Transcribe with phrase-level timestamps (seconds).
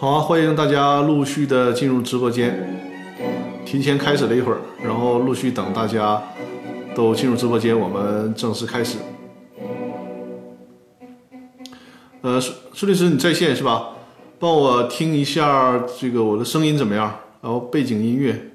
[0.00, 2.58] 好，欢迎大家陆续的进入直播间。
[3.66, 6.22] 提前开始了一会儿，然后陆续等大家
[6.94, 8.96] 都进入直播间，我们正式开始。
[12.22, 13.90] 呃，苏苏律师，你在线是吧？
[14.38, 17.14] 帮我听一下这个我的声音怎么样？
[17.42, 18.46] 然后背景音乐。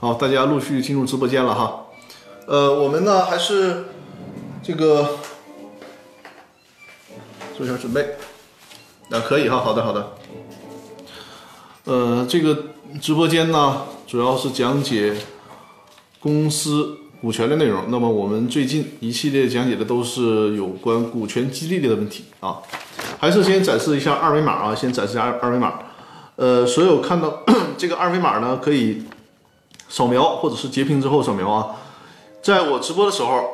[0.00, 1.84] 好，大家陆续进入直播间了哈。
[2.46, 3.84] 呃，我们呢还是
[4.62, 5.18] 这个
[7.54, 8.16] 做一下准备。
[9.10, 10.12] 啊，可以哈，好的好的。
[11.84, 12.56] 呃，这个
[12.98, 15.14] 直播间呢主要是讲解
[16.18, 17.84] 公司股权的内容。
[17.88, 22.56] 那么我们最近一系列讲解的都是有关股权激励的问题啊。
[23.18, 25.74] 还是先展示一下二维码啊，先展示一下二维码。
[26.36, 27.42] 呃，所有看到
[27.76, 29.02] 这个二维码呢，可以。
[29.90, 31.66] 扫描或者是截屏之后扫描啊，
[32.40, 33.44] 在我直播的时候，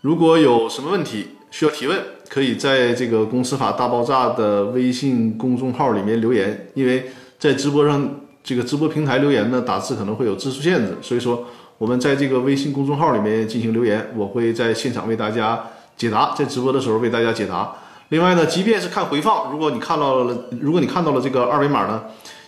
[0.00, 1.96] 如果有什么问题需要提问，
[2.30, 6.68] 可以在这个公司法大爆炸的微信公众号里面留言。
[6.74, 8.08] 因为在直播上
[8.42, 11.44] 这个直播平台留言呢，打字可能会有字数限制，所以说
[11.76, 15.62] 我们在这个微信公众号里面进行留言，我会在现场为大家
[15.96, 17.70] 解答，在直播的时候为大家解答。
[18.08, 22.02] 另外呢，即便是看回放，如果你看到了，如果你看到了这个二维码呢，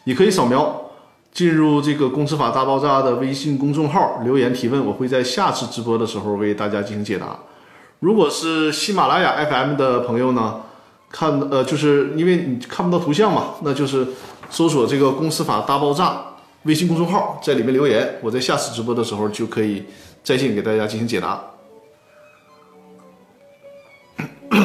[0.05, 0.81] 也可以扫描。
[1.32, 7.38] 进入这个《公司法大爆炸》的微信公众号留言提问，我会在下次直播的时候为大家进行解答。
[8.00, 10.60] 如果是喜马拉雅 FM 的朋友呢，
[11.10, 14.06] 看呃，就是因为你看不到图像嘛，那就是
[14.50, 16.10] 搜索这个《公司法大爆炸》
[16.65, 19.84] 微信公众号，在里面留言，我在下次直播的时候就可以
[20.22, 21.42] 在线给大家进行解答。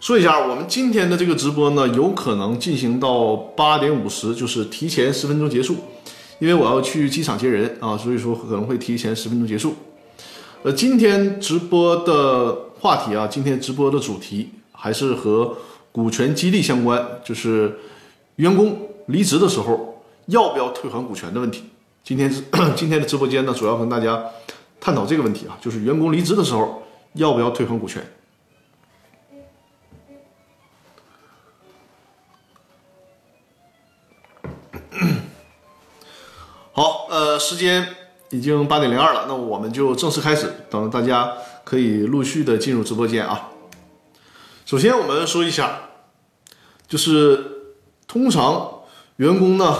[0.00, 5.76] 说一下，我们今天的这个直播呢，有可能进行到八点五十，就是提前十分钟结束，
[6.44, 9.74] 因为我要去机场接人啊，所以说可能会提前十分钟结束。
[10.62, 15.56] 呃，今天直播的话题啊，今天直播的主题还是和
[15.90, 17.78] 股权激励相关，就是
[18.36, 21.62] 员工离职的时候要不要退还股权的问题。
[22.02, 22.42] 今天是
[22.76, 24.22] 今天的直播间呢，主要跟大家
[24.78, 26.82] 探讨这个问题啊，就是员工离职的时候
[27.14, 28.04] 要不要退还股权。
[37.38, 37.86] 时间
[38.30, 43.50] 已经八点零二了，那我们就正式开始，等大家可以陆续的进入直播间啊。
[44.66, 45.78] 首先，我们说一下，
[46.88, 47.44] 就是
[48.08, 48.80] 通常
[49.16, 49.76] 员工呢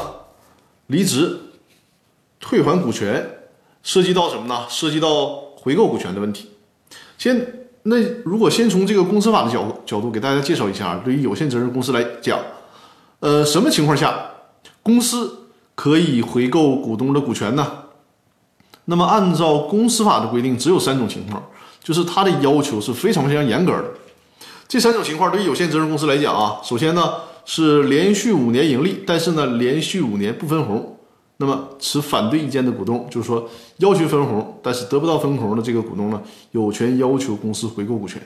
[0.88, 1.41] 离职
[2.38, 3.41] 退还股权，
[3.82, 4.66] 涉及到什么呢？
[4.69, 5.26] 涉及到
[5.56, 6.50] 回购股权的问题。
[7.16, 12.38] 先，那如果先从这个公司法的角角度给大家介绍一下，对于有限责任公司来讲，
[13.20, 14.31] 呃，什么情况下
[14.82, 15.41] 公司？
[15.74, 17.66] 可以回购股东的股权呢？
[18.87, 21.43] 那么按照公司法的规定，只有三种情况，
[21.82, 23.84] 就是它的要求是非常非常严格的。
[24.69, 27.14] 这三种情况对于有限责任公司来讲啊，首先呢
[27.46, 30.99] 是连续五年盈利，但是呢连续五年不分红，
[31.38, 36.20] 那么持反对意见的股东，就是说要求分红但是得不到分红的这个股东呢，
[36.50, 38.20] 有权要求公司回购股权。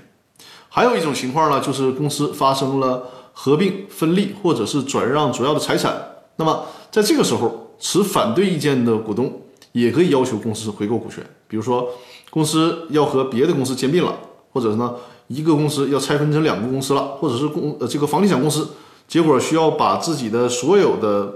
[0.69, 5.96] 还有一种情况呢，就是公司发生了合并、分立或者是转让主要的财产，
[6.34, 6.67] 那么。
[6.90, 9.40] 在这个时候，持反对意见的股东
[9.73, 11.25] 也可以要求公司回购股权。
[11.46, 11.88] 比如说，
[12.31, 14.19] 公司要和别的公司兼并了，
[14.52, 14.94] 或者是呢，
[15.29, 18.69] 一个公司要拆分成两个公司了，或者是公呃这个房地产公司，
[19.06, 21.32] 结果需要把自己的所有的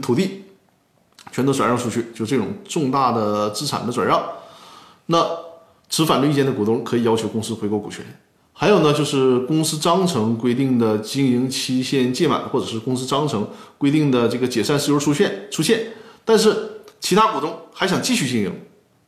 [0.00, 0.44] 土地
[1.30, 4.22] 全都转让出去，就这种重大的资产的转让，
[5.06, 5.26] 那
[5.88, 8.04] 持反对意见的股东可以要求公司回购股权。
[8.62, 13.44] 还有呢，就是公司章程规定的经营期限届满，或者是公司章程
[13.76, 15.88] 规定的这个解散事由出现出现，
[16.24, 16.70] 但是
[17.00, 18.52] 其他股东还想继续经营，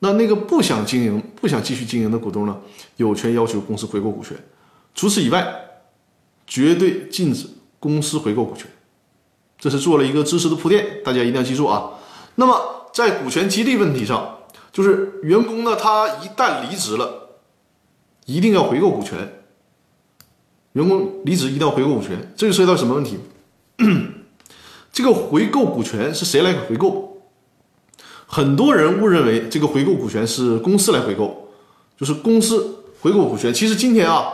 [0.01, 2.59] 那那个不想经营、不想继续经营的股东呢，
[2.97, 4.37] 有权要求公司回购股权。
[4.93, 5.47] 除此以外，
[6.49, 7.47] 绝对禁止
[7.79, 8.67] 公司回购股权。
[9.57, 11.91] 这是做了一个知识的铺垫，大家一定要记住啊。
[12.35, 12.61] 那么
[12.93, 14.37] 在股权激励问题上，
[14.73, 17.21] 就是员工呢，他一旦离职了。
[18.27, 19.44] 一定要回购股权，
[20.75, 23.19] 员工离职一定要回购股权，这就涉及到什么问题？
[24.93, 27.23] 这个回购股权是谁来回购？
[28.27, 31.49] 很多人误认为这个回购股权是公司来回购，
[31.99, 33.53] 就是公司回购股权。
[33.53, 34.27] 其实今天啊，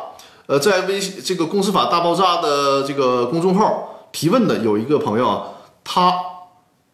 [0.47, 5.49] 呃，在微这个公司法大爆炸的这个公众号提问的有一个朋友啊，
[5.85, 6.13] 他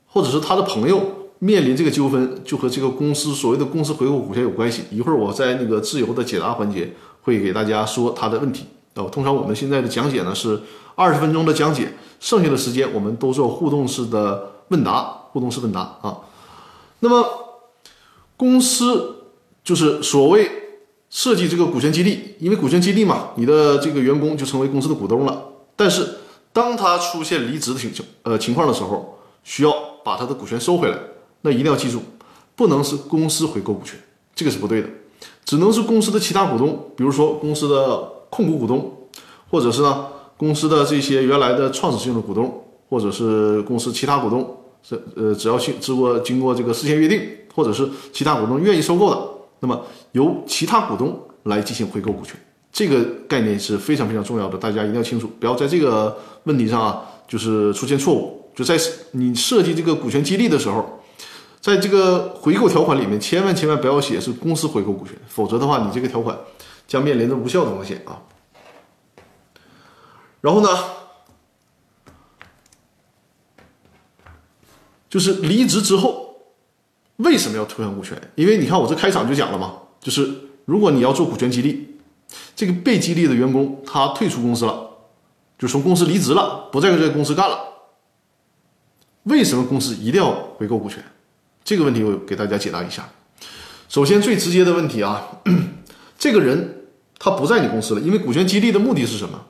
[0.07, 1.13] 或者是他的朋友。
[1.39, 4.85] 面临这个纠纷，就和这个公司所谓的公司回购股权有关系。
[4.91, 6.91] 一会儿我在那个自由的解答环节
[7.21, 8.65] 会给大家说他的问题。
[8.97, 10.61] 哦，通常我们现在的讲解呢是
[10.95, 16.19] 二十分钟的讲解，剩下的时间我们都做互动式的问答，互动式问答啊。
[17.01, 17.25] 那么
[18.37, 19.17] 公司
[19.63, 20.51] 就是所谓
[21.11, 25.45] 设计这个股权激励，因为股权激励嘛，你的这个员工就成为公司的股东了。
[25.77, 26.17] 但是
[26.53, 29.71] 当他出现离职的情情呃情况的时候，需要
[30.03, 30.99] 把他的股权收回来，
[31.43, 32.01] 那一定要记住，
[32.55, 34.01] 不能是公司回购股权，
[34.35, 34.89] 这个是不对的，
[35.45, 38.93] 只能是公司的其他股东，比如说公司的控股股东，
[39.51, 40.07] 或者是呢
[40.37, 44.57] 公司的这些原来的创始性的股东，或者是公司其他股东。
[44.89, 47.21] 这呃，只要经经过经过这个事先约定，
[47.53, 49.21] 或者是其他股东愿意收购的，
[49.59, 49.83] 那么
[50.13, 52.37] 由其他股东来进行回购股权，
[52.73, 58.49] 这个概念是非常非常重要的，大家一定要清楚，不要在这个问题上啊，就是出现错误。
[58.55, 58.79] 就在
[59.11, 61.01] 你设计这个股权激励的时候，
[61.61, 66.39] 在这个回购条款里面，千万千万不要写是公司回购股权，否则的话，你这个条款
[66.87, 68.23] 将面临着无效的风险啊。
[70.41, 70.69] 然后呢？
[75.09, 76.37] 就是离职之后，
[77.17, 78.21] 为什么要退还股权？
[78.35, 80.29] 因为你看我这开场就讲了嘛，就是
[80.67, 81.97] 如果你要做股权激励，
[82.55, 84.91] 这个被激励的员工他退出公司了，
[85.59, 87.59] 就从公司离职了，不在这个公司干了，
[89.23, 91.03] 为什么公司一定要回购股权？
[91.65, 93.09] 这个问题我给大家解答一下。
[93.89, 95.41] 首先最直接的问题啊，
[96.19, 96.76] 这个人
[97.19, 99.41] 他不在你公司了，因为股权激励的目的是什么？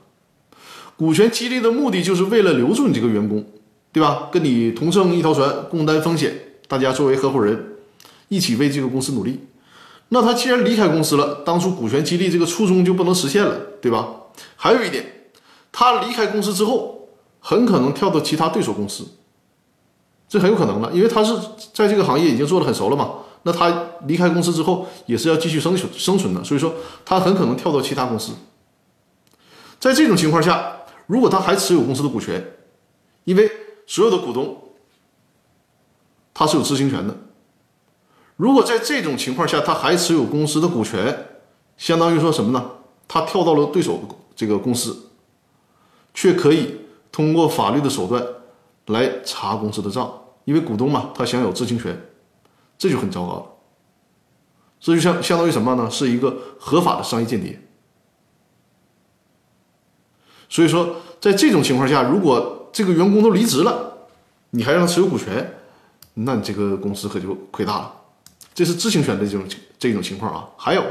[0.95, 3.45] 股权激励的目的就是为了留住你这个员工。
[3.89, 4.29] 对吧？
[4.31, 6.31] 跟你同乘一条船，共担风险，
[6.67, 7.77] 大家作为合伙人，
[8.27, 9.39] 一起为这个公司努力。
[10.09, 14.07] 那他既然离开公司了，当初股权激励这个初衷就不能实现了，对吧？
[14.55, 15.31] 还有一点，
[15.71, 17.07] 他离开公司之后，
[17.39, 19.07] 很可能跳到其他对手公司，
[20.29, 21.33] 这很有可能的，因为他是
[21.73, 23.13] 在这个行业已经做得很熟了嘛。
[23.47, 23.73] 那他
[24.07, 26.73] 离开公司之后，也是要继续生存生存的，所以说
[27.05, 28.33] 他很可能跳到其他公司。
[29.79, 32.45] 在这种情况下，如果他还持有公司的股权，
[33.23, 33.49] 因为
[33.85, 34.57] 所有的股东，
[36.33, 37.15] 他是有知情权的。
[38.35, 41.27] 如果在这种情况下，他还持有公司的股权，
[41.77, 42.71] 相当于说什么呢？
[43.07, 43.97] 他跳到了对手
[44.35, 45.09] 这个公司，
[46.13, 46.75] 却可以
[47.13, 48.21] 通过法律的手段
[48.87, 50.11] 来查公司的账，
[50.43, 51.97] 因为股东嘛，他享有知情权，
[52.77, 53.45] 这就很糟糕了。
[54.79, 55.89] 这就相相当于什么呢？
[55.89, 57.59] 是一个合法的商业间谍。
[60.49, 64.07] 所以说，在这种情况下，如果这个员工都离职了，
[64.51, 65.55] 你还让他持有股权，
[66.13, 67.93] 那你这个公司可就亏大了。
[68.53, 69.45] 这是知情权的这种
[69.77, 70.47] 这种情况啊。
[70.55, 70.83] 还有，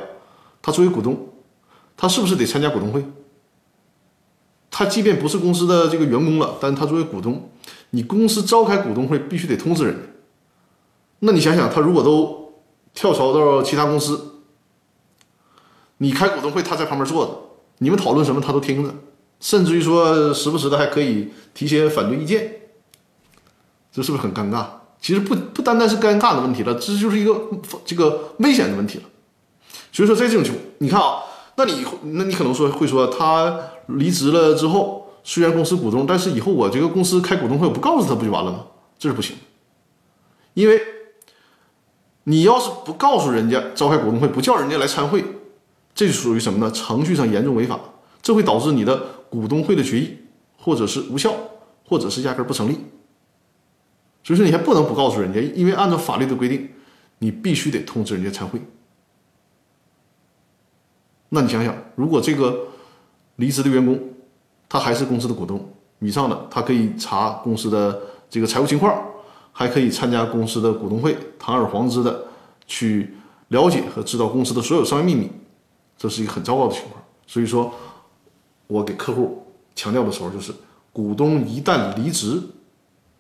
[0.61, 1.28] 他作为股东，
[1.97, 3.05] 他是不是得参加股东会？
[4.71, 7.49] 他即便不是公司的这个员工了，但是他作为股东，
[7.90, 10.16] 你公司召开股东会必须得通知人。
[11.21, 12.53] 那你想想，他如果都
[12.95, 14.43] 跳槽到其他公司，
[15.99, 17.33] 你开股东会他在旁边坐着，
[17.79, 18.95] 你们讨论什么他都听着。
[19.39, 22.53] 甚至于说，时不时的还可以提些反对意见，
[23.93, 24.65] 这是不是很尴尬？
[24.99, 27.39] 其实不不单单是尴尬的问题了，这就是一个
[27.85, 29.05] 这个危险的问题了。
[29.93, 31.23] 所以说，在这种情况，你看啊，
[31.57, 33.59] 那你那你可能说会说，他
[33.89, 38.65] 离职了之后，虽然公司股东，但是以后我这个公司开股东会，我不告诉他不就完了吗？
[38.99, 39.37] 这是不行，
[40.55, 40.81] 因为
[42.28, 45.25] 你要是不告诉人家召开股东会，不叫人家来参会，
[45.95, 46.71] 这就属于什么呢？
[46.71, 47.80] 程序上严重违法，
[48.23, 49.16] 这会导致你的。
[49.28, 50.16] 股东会的决议，
[50.56, 51.35] 或者是无效，
[51.85, 52.78] 或者是压根儿不成立。
[54.23, 56.71] 所以说你还不能不告诉人家，因为按照法律的规定，
[57.18, 58.61] 你必须得通知人家参会。
[61.30, 62.68] 那你想想，如果这个
[63.35, 64.00] 离职的员工，
[64.68, 65.68] 他还是公司的股东，
[65.99, 68.97] 以上的他可以查公司的这个财务情况，
[69.57, 72.27] 还可以参加公司的股东会，堂而皇之的
[72.67, 73.15] 去
[73.49, 75.31] 了解和知道公司的所有商业秘密，
[75.97, 77.03] 这是一个很糟糕的情况。
[77.27, 77.73] 所以说。
[78.69, 79.47] 我给客户
[79.77, 80.53] 强调的时候，就是
[80.93, 82.43] 股东一旦离职，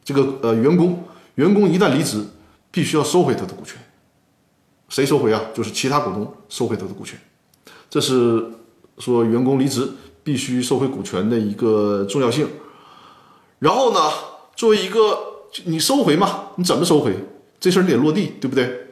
[0.04, 1.04] 这个呃员工
[1.36, 2.26] 员工一旦离职，
[2.72, 3.80] 必须要收回他的股权。
[4.88, 5.40] 谁收回啊？
[5.54, 7.16] 就是其他股东收回他的股权。
[7.88, 8.44] 这是
[8.98, 9.88] 说员工离职
[10.24, 12.48] 必须收回股权的一个重要性。
[13.60, 14.00] 然后呢，
[14.56, 17.14] 作为一个你收回嘛，你怎么收回？
[17.58, 18.86] 这事儿你得落地，对不对？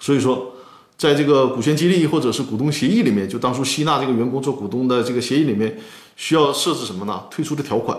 [0.00, 0.54] 所以说。
[1.00, 5.78] 在这个股权激励或者是股东协议里面，就当初吸纳这个员工做股东的这个协议里面，
[6.14, 7.24] 需要设置什么呢？
[7.30, 7.98] 退出的条款。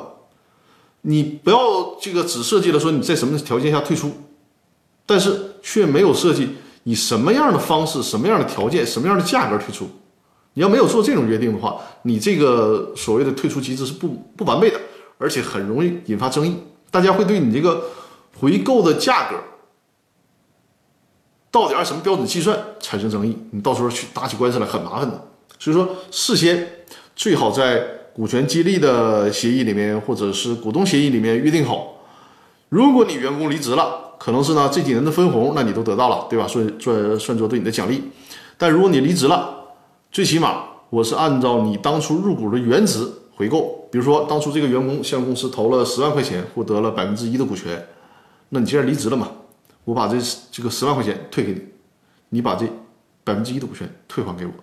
[1.02, 4.12] 你不要这个只设计了说你在什么条件下退出，
[5.08, 6.50] 但是却没有设计
[6.84, 9.90] 以什么样的方式、什么样的条件、什么样的价格退出。
[10.54, 14.80] 你要没有做这种约定的话，你这个所谓的退出机制是不不完备的，
[15.18, 16.56] 而且很容易引发争议。
[16.92, 17.86] 大家会对你这个
[18.40, 19.38] 回购的价格。
[21.50, 23.38] 到底按什么标准计算产生争议？
[23.52, 25.28] 你到时候去打起官司来很麻烦的。
[25.60, 27.80] 所以说，事先最好在
[28.14, 31.96] 股权激励的协议里面，或者是股东协议里面约定好，
[32.70, 36.48] 如果你员工离职了，可能是呢这几年的分红，那你都得到了，对吧？
[36.48, 38.02] 算算算作对你的奖励。
[38.58, 39.54] 但如果你离职了，
[40.10, 43.06] 最起码我是按照你当初入股的原值
[43.36, 43.81] 回购。
[43.92, 47.88] 比如说当初这个员工向公司投了十万块钱，获得了百分之一的股权，
[48.50, 49.30] 那你既然离职了嘛，
[49.84, 50.18] 我把这
[50.50, 51.62] 这个十万块钱退给你，
[52.30, 52.66] 你把这
[53.24, 54.54] 百分之一的股权退还给我。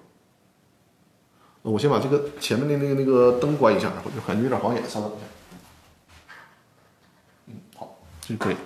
[1.62, 5.26] 我先把这个前面的那个那个灯关一下，然后就感觉有点晃眼，稍等一下。
[7.48, 8.56] 嗯，好，这就可以。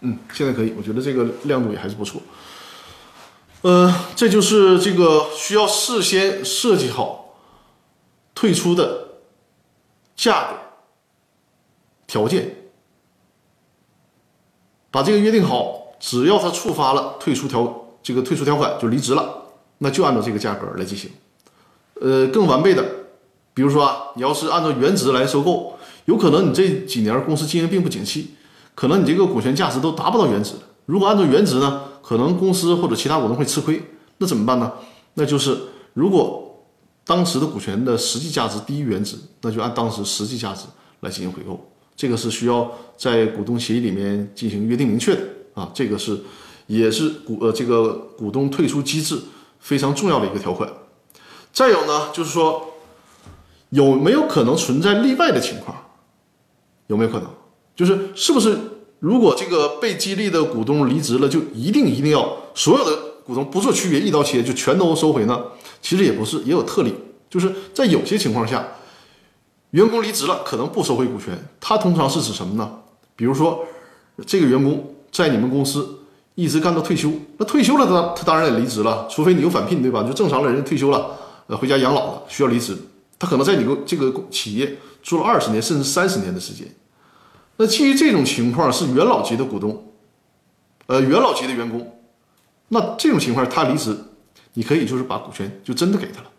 [0.00, 2.20] 嗯，现在可以，我觉得这个亮度也还是不错。
[3.62, 7.17] 呃，这就是这个需要事先设计好
[8.38, 9.08] 退出的
[10.14, 10.56] 价格
[12.06, 12.54] 条件，
[14.92, 19.42] 把这个约定好，只要他触发了退出条这个退出条款就离职了，
[19.78, 21.10] 那就按照这个价格来进行。
[22.00, 22.84] 呃，更完备的，
[23.54, 28.36] 比如说啊，你要是按照原值来收购，有可能你这几年公司经营并不景气，
[28.76, 30.52] 可能你这个股权价值都达不到原值。
[30.86, 31.82] 如果按照原值呢？
[32.02, 33.82] 可能公司或者其他股东会吃亏，
[34.18, 34.72] 那怎么办呢？
[35.14, 35.58] 那就是
[35.92, 36.47] 如果
[37.08, 40.66] 当时的股权的实际价值低于原值，那就按当时实际价值
[41.00, 41.58] 来进行回购。
[41.96, 45.22] 这个是需要在股东协议里面进行约定明确的
[45.54, 45.70] 啊。
[45.72, 46.20] 这个是
[46.66, 49.18] 也是股呃这个股东退出机制
[49.58, 50.70] 非常重要的一个条款。
[51.50, 52.74] 再有呢，就是说
[53.70, 55.74] 有没有可能存在例外的情况？
[56.88, 57.30] 有没有可能？
[57.74, 58.58] 就是是不是？
[58.98, 65.42] 如果这个被激励的股东离职了，就一定一定要所有的股东不做区别，一刀切就全都收回呢？
[65.80, 66.94] 其实也不是，也有特例，
[67.30, 68.66] 就是在有些情况下，
[69.70, 71.38] 员工离职了可能不收回股权。
[71.60, 72.70] 它通常是指什么呢？
[73.16, 73.64] 比如说
[74.26, 75.98] 这个员工在你们公司
[76.34, 80.02] 一直干到退休，那退休了他他当然也离职了，除非你有返聘，对吧？
[80.02, 81.10] 就正常的人退休了，
[81.48, 82.76] 呃，回家养老了需要离职，
[83.18, 86.66] 他可能在你个这个企业做了二十年甚至三十年的时间。
[87.56, 89.92] 那基于这种情况是元老级的股东，
[90.86, 92.00] 呃，元老级的员工，
[92.68, 93.96] 那这种情况他离职，
[94.54, 96.30] 你可以就是把股权就真的给他了，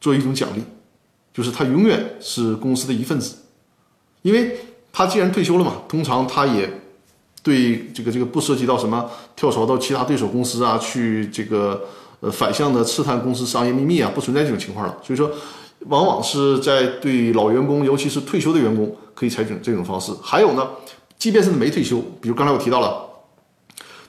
[0.00, 0.62] 作为一种奖励，
[1.32, 3.36] 就是他永远是公司的一份子，
[4.22, 4.58] 因为
[4.92, 6.70] 他既然退休了嘛，通常他也
[7.42, 11.84] 对这个这个不涉及到什么跳槽到其他对手公司啊，去这个
[12.20, 15.30] 呃反向的刺探公司商业秘密啊，不存在这种情况了，所以说。
[15.88, 20.10] 往往是在对老员工，尤其是退休的员工，可以采取这种方式。
[20.22, 20.66] 还有呢，
[21.18, 23.03] 即便是没退休，比如刚才我提到了，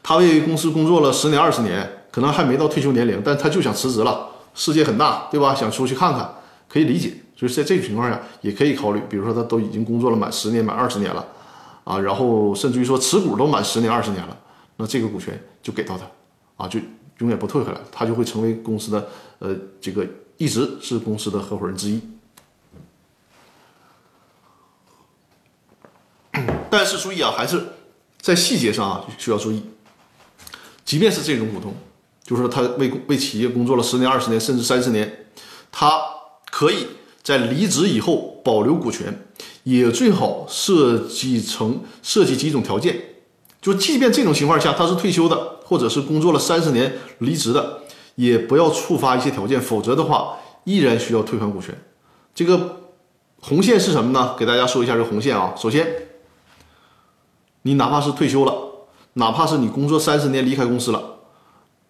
[0.08, 4.30] 他为公司工作了十年、二十年，可能还没到退休年龄，但他就想辞职了。
[4.54, 5.56] 世界很大，对吧？
[5.56, 6.32] 想出去看看，
[6.70, 7.12] 可以理解。
[7.36, 9.02] 就是在这种情况下，也可以考虑。
[9.10, 11.26] 比如说，他都已经工作了满十年、满二十年了，
[11.84, 14.38] 啊，然后甚至于说持股都满十年、二十年了，
[14.78, 16.06] 那这个股权就给到他，
[16.64, 16.80] 啊，就
[17.18, 19.08] 永远不退回来，他就会成为公司的
[19.40, 20.06] 呃这个。
[20.38, 22.02] 一直是公司的合伙人之一，
[26.70, 27.60] 但是注意啊，还是
[28.20, 29.64] 在细节上啊需要注意。
[30.86, 31.74] 即便是这种股东，
[32.24, 35.25] 就是他为为企业工作了十年、二十年，甚至三十年，
[35.72, 36.00] 他
[36.50, 36.88] 可以
[37.22, 39.27] 在离职以后保留股权，
[39.63, 43.01] 也最好设计成设计几种条件，
[43.62, 47.82] 就即便这种情况下他是退休的，或者是工作了三十年离职的。
[48.15, 51.77] 也不要触发一些条件，否则的话依然需要退还股权。
[52.34, 52.77] 这个
[53.42, 54.38] 红线是什么呢？
[54.39, 55.54] 给大家说一下这个红线啊。
[55.58, 55.86] 首先，
[57.63, 58.65] 你哪怕是退休了，
[59.16, 61.02] 哪怕是你工作三十年离开公司了，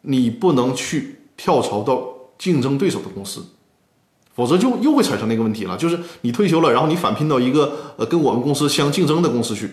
[0.02, 2.04] 你不能去跳槽到
[2.40, 3.46] 竞争对手的公司，
[4.34, 9.70] 否则就又会产生那个问题了，就是你退休了，然后你返聘到一个呃跟我们公司相竞争的公司去，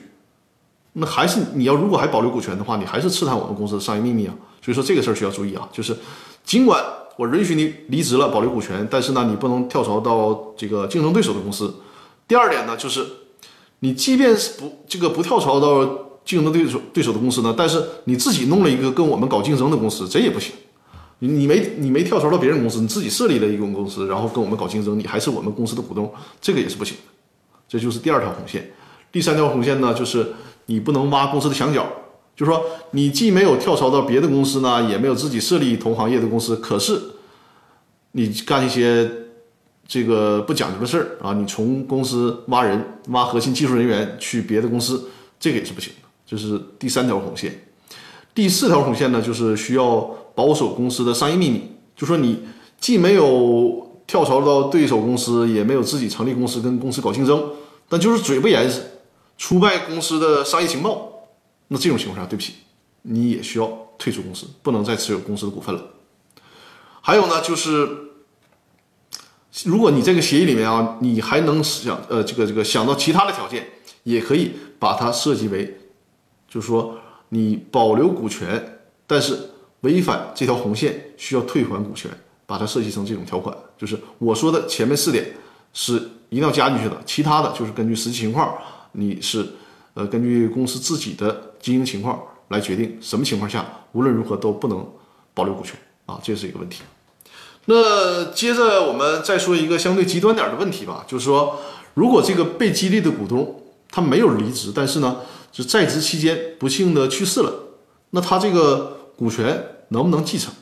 [0.95, 4.35] 那还是你要如果还保留股权的话，你还是刺探我们公司的商业秘密啊。
[4.61, 5.97] 所以说这个事儿需要注意啊，就是。
[6.45, 6.85] 尽管
[7.17, 11.73] 我允许你离职了，保留股权，但是呢，你不能跳槽到这个竞争对手的公司。
[12.27, 13.07] 第二点呢，就是
[13.79, 20.53] 你即便是不这个不跳槽到竞争对手对手的公司呢，但是你自己弄了一个跟我们搞竞争的公司，这也不行。
[21.19, 27.03] 你你没你没跳槽到别人公司，你自己设立了一个公司，然后跟我们搞竞争，你还是我们公司的股东，这个也是不行的。
[27.69, 28.71] 这就是第二条红线。
[29.13, 30.33] 第三条红线呢，就是
[30.67, 31.87] 你不能挖公司的墙角。
[32.35, 36.99] 就是说，你既没有跳槽到别的公司呢，也没有自己设立同行业的公司，可是
[38.13, 39.09] 你干一些
[39.87, 46.09] 这个不讲究的事儿啊，你从公司挖人、挖核心技术人员去别的公司，这个也是不行的。
[46.33, 47.63] 这是第三条红线。
[48.35, 50.01] 第四条红线呢，就是需要
[50.35, 51.71] 保守公司的商业秘密。
[51.95, 52.43] 就说你
[52.81, 57.51] 既没有跳槽到对手公司，也没有自己成立公司跟公司搞竞争，
[57.87, 58.83] 但就是嘴不严实，
[59.37, 61.29] 出卖公司的商业情报。
[61.69, 62.55] 那这种情况下，对不起，
[63.03, 65.85] 你也需要退出公司，不能再持有公司的股份了。
[67.03, 67.87] 还有呢，就是
[69.65, 73.69] 如果你这个协议里面啊，你还能想呃这个这个想到其他的条件，
[74.05, 75.79] 也可以把它设计为，
[76.53, 76.99] 就是说
[77.31, 79.39] 你保留股权，但是
[79.81, 82.11] 违反这条红线需要退还股权，
[82.45, 83.57] 把它设计成这种条款。
[83.79, 85.33] 就是我说的前面四点
[85.73, 85.95] 是
[86.29, 88.55] 一定要加进去的，其他的就是根据实际情况，
[88.93, 89.47] 你是
[89.95, 94.87] 呃根据公司自己的经营情况来决定什么情况下无论如何都不能
[95.33, 96.83] 保留股权啊，这是一个问题。
[97.65, 101.59] 那接着我们再说一个相对极端点的问题吧，就是说，
[101.95, 105.19] 如果这个被激励的股东他没有离职，但是呢，
[105.53, 107.53] 是在职期间不幸的去世了，
[108.11, 110.53] 那他这个股权能不能继承？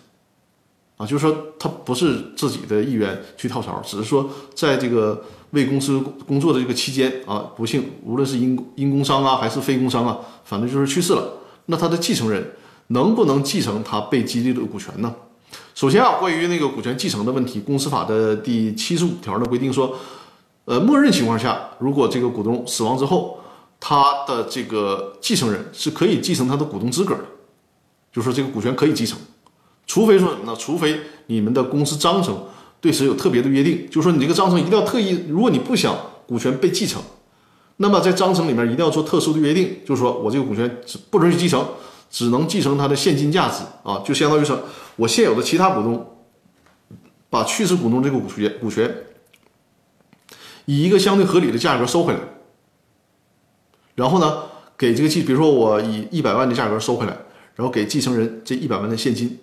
[0.97, 11.27] 啊，就是说他不是自己的意愿去跳槽，只是说在这个为公司工作的这个期间啊，不幸无论是因因工伤啊还是非工伤啊，反正就是去世了，
[11.67, 12.53] 那他的继承人
[12.89, 15.15] 能不能继承他被激励的股权呢？
[15.75, 19.97] 首先啊，关于那个股权继承的问题，公司法的第七十五条呢规定说，
[20.67, 23.40] 呃，默认情况下，如果这个股东死亡之后，
[23.81, 27.25] 他的这个继承人是可以继承他的股东资格的，
[28.13, 29.19] 就是说这个股权可以继承，
[29.87, 30.55] 除非说什么呢？
[30.57, 32.47] 除非你们的公司章程
[32.81, 35.97] 对此有特别的约定，就是说你这个章程一定要特意，如果你不想
[36.29, 37.03] 股权被继承，
[37.79, 41.67] 那么在章程里面一定要做特殊的约定，就是说我这个股权不允许继承。
[42.13, 44.61] 只能继承它的现金价值啊，就相当于说
[44.97, 46.19] 我现有的其他股东
[47.29, 48.93] 把去世股东这个股权股权
[50.65, 52.19] 以一个相对合理的价格收回来，
[54.01, 54.43] 然后呢
[54.77, 57.15] 给这个继，比如说我以一百万的价格收回来，
[57.57, 59.39] 然后给继承人这一百万的现金，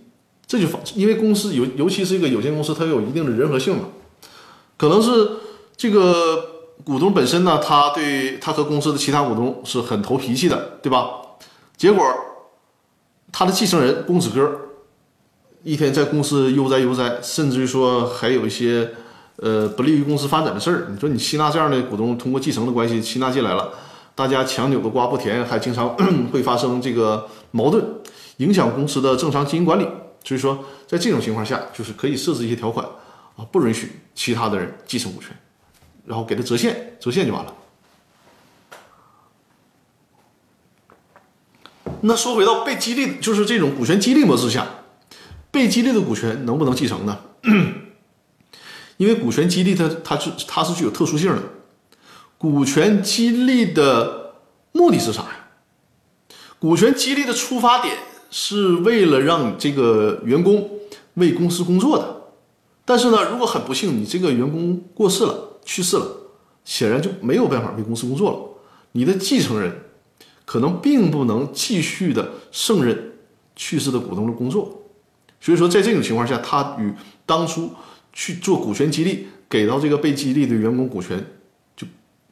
[0.47, 3.83] 这就因为公司尤尤其是一个有限公司，它有一定的人和性嘛，
[4.75, 5.29] 可能是
[5.75, 11.07] 这个股东本身呢，他对他和公司的其他股东是很投脾气的，对吧？
[11.77, 12.03] 结果。
[13.29, 14.59] 他的继承人公子哥
[15.61, 18.89] 一天在公司悠哉悠哉，甚至于说还有一些
[19.35, 20.87] 呃不利于公司发展的事儿。
[20.89, 23.73] 你说你吸纳这样的股东，通过继承的关系吸纳进来了，
[24.17, 25.95] 大家强扭的瓜不甜，还经常
[26.33, 27.85] 会发生这个矛盾，
[28.37, 29.87] 影响公司的正常经营管理。
[30.23, 32.83] 所以说，在这种情况下，就是可以设置一些条款
[33.35, 35.29] 啊，不允许其他的人继承股权，
[36.03, 37.53] 然后给他折现，折现就完了。
[42.01, 44.65] 那说回到被激励，就是这种股权激励模式下，
[45.51, 47.19] 被激励的股权能不能继承呢？
[48.97, 51.43] 因为股权激励它它是它是具有特殊性的。
[52.37, 54.35] 股权激励的
[54.71, 55.47] 目的是啥呀？
[56.59, 57.95] 股权激励的出发点
[58.29, 60.69] 是为了让这个员工
[61.15, 62.15] 为公司工作的。
[62.85, 66.07] 但是呢，如果很不幸你这个员工过世了、去世了，
[66.63, 68.37] 显然就没有办法为公司工作了。
[68.93, 69.83] 你的继承人。
[70.47, 73.15] 可能并不能继续的胜任
[73.53, 74.81] 去世的股东的工作，
[75.41, 76.93] 所以说在这种情况下，他与
[77.25, 77.69] 当初
[78.13, 81.21] 去做股权激励给到这个被激励的员工股权，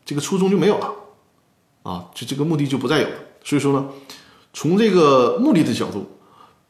[0.05, 0.93] 这个初衷就没有了，
[1.83, 3.15] 啊，就这个目的就不再有了。
[3.43, 3.89] 所以说呢，
[4.53, 6.05] 从这个目的的角度，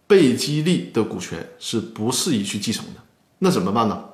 [0.07, 3.01] 被激励的股权是不适宜去继承的。
[3.39, 4.05] 那怎么办呢？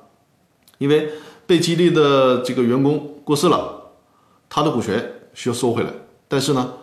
[0.78, 1.08] 因为
[1.46, 3.92] 被激励的这个员工过世了，
[4.48, 5.90] 他的股权需要收回来，
[6.28, 6.74] 但是呢。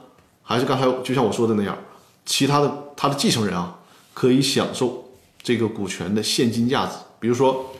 [0.41, 1.77] 还是刚才就像我说的那样，
[2.25, 3.77] 其他的他的继承人啊，
[4.15, 5.07] 可以享受
[5.43, 6.93] 这个股权的现金价值。
[7.19, 7.71] 比如说，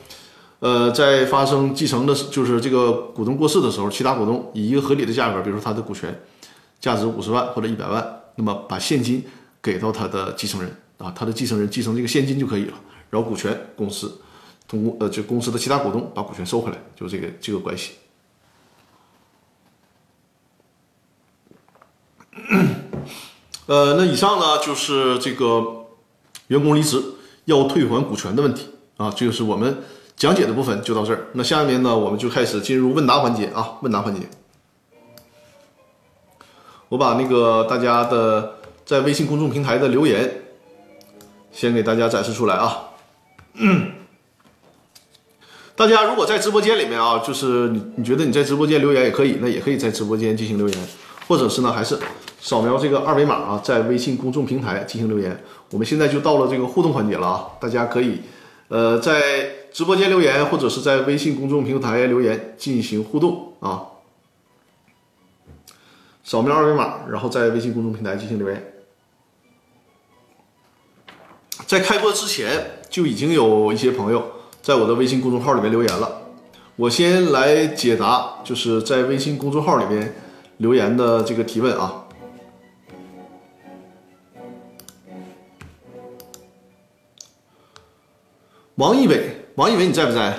[0.60, 6.20] 呃，在发生继承的，就是这个股东过世的时候，其他股东以一个合理的价格，比如说他的股权
[6.78, 9.24] 价值五十万或者一百万，那么把现金
[9.62, 12.74] 给到他的继承人啊，他的继承人继承这个现金就可以了。
[13.08, 14.20] 然后股权公司
[14.68, 17.92] 通过呃，就公司的其他股东把股权收回来，就这个这个关系。
[23.64, 25.86] 呃，那以上呢就是这个
[26.48, 27.02] 员工离职
[27.46, 28.66] 要退还股权的问题
[28.98, 29.82] 啊，这就是我们
[30.20, 31.28] 讲解的部分就到这儿。
[31.32, 34.20] 那下面呢，我们就开始进入问答环节啊，问答环节。
[36.90, 40.30] 我把那个大家的在微信公众平台的留言
[41.50, 42.90] 先给大家展示出来啊。
[45.74, 50.88] 大家如果在直播间里面啊，就是你你觉得你在直播间留言也可以，那也可以在直播间进行留言。
[51.26, 51.98] 或者是呢，还是
[52.42, 55.42] 扫描这个二维码啊，在微信公众平台进行留言。
[55.70, 58.20] 我们现在就到了这个互动环节了啊，大家可以
[58.68, 63.86] 呃在直播间留言，或者是在微信公众平台留言进行互动啊。
[66.24, 68.72] 扫描二维码，然后在微信公众平台进行留言。
[71.66, 74.24] 在开播之前就已经有一些朋友
[74.60, 76.22] 在我的微信公众号里面留言了，
[76.76, 80.14] 我先来解答，就是在微信公众号里面。
[80.60, 82.04] 留言的这个提问啊，
[88.74, 90.36] 王一伟，王一伟，你在不在？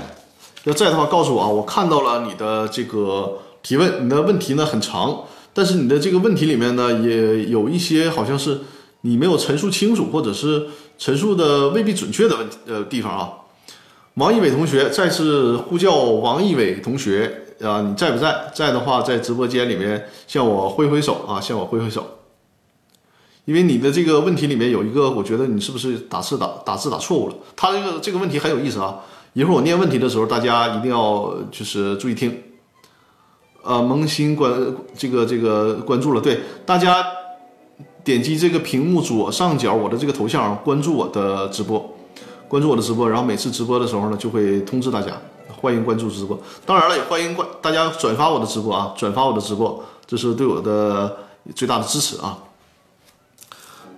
[0.64, 1.48] 要在的话，告诉我啊。
[1.48, 8.60] 我看到了你的这个提问，你的问题呢很长，但是你的这个问题里面呢，也有一些好像是
[9.02, 13.30] 你没有陈述清楚，或者是陈述的未必准确的问呃地方啊。
[14.16, 18.52] 王一伟同学再次呼叫王一伟同学啊，你在不在？
[18.54, 22.06] 在的话，在直播间里面向我挥挥手啊，向我挥挥手。
[23.46, 27.36] 因为你的这个问题里面有一个，我觉得你是不是打字打打字打错误了？
[27.56, 29.00] 他这个这个问题很有意思啊。
[29.34, 32.38] 一会儿我念问题的时候，大家一定要就是注意听。
[33.64, 37.06] 呃，萌新关这个这个关注了，对大家
[38.04, 41.96] 点击这个屏幕左上角我的这个头像，关注我的直播，
[42.48, 45.14] 关注我的直播，然后每次直播的时候呢，就会通知大家，
[45.62, 46.38] 欢迎关注直播。
[46.66, 51.18] 当然了，也欢迎关大家转发我的直播啊，转发我的直播，这是对我的
[51.56, 52.38] 最大的支持啊。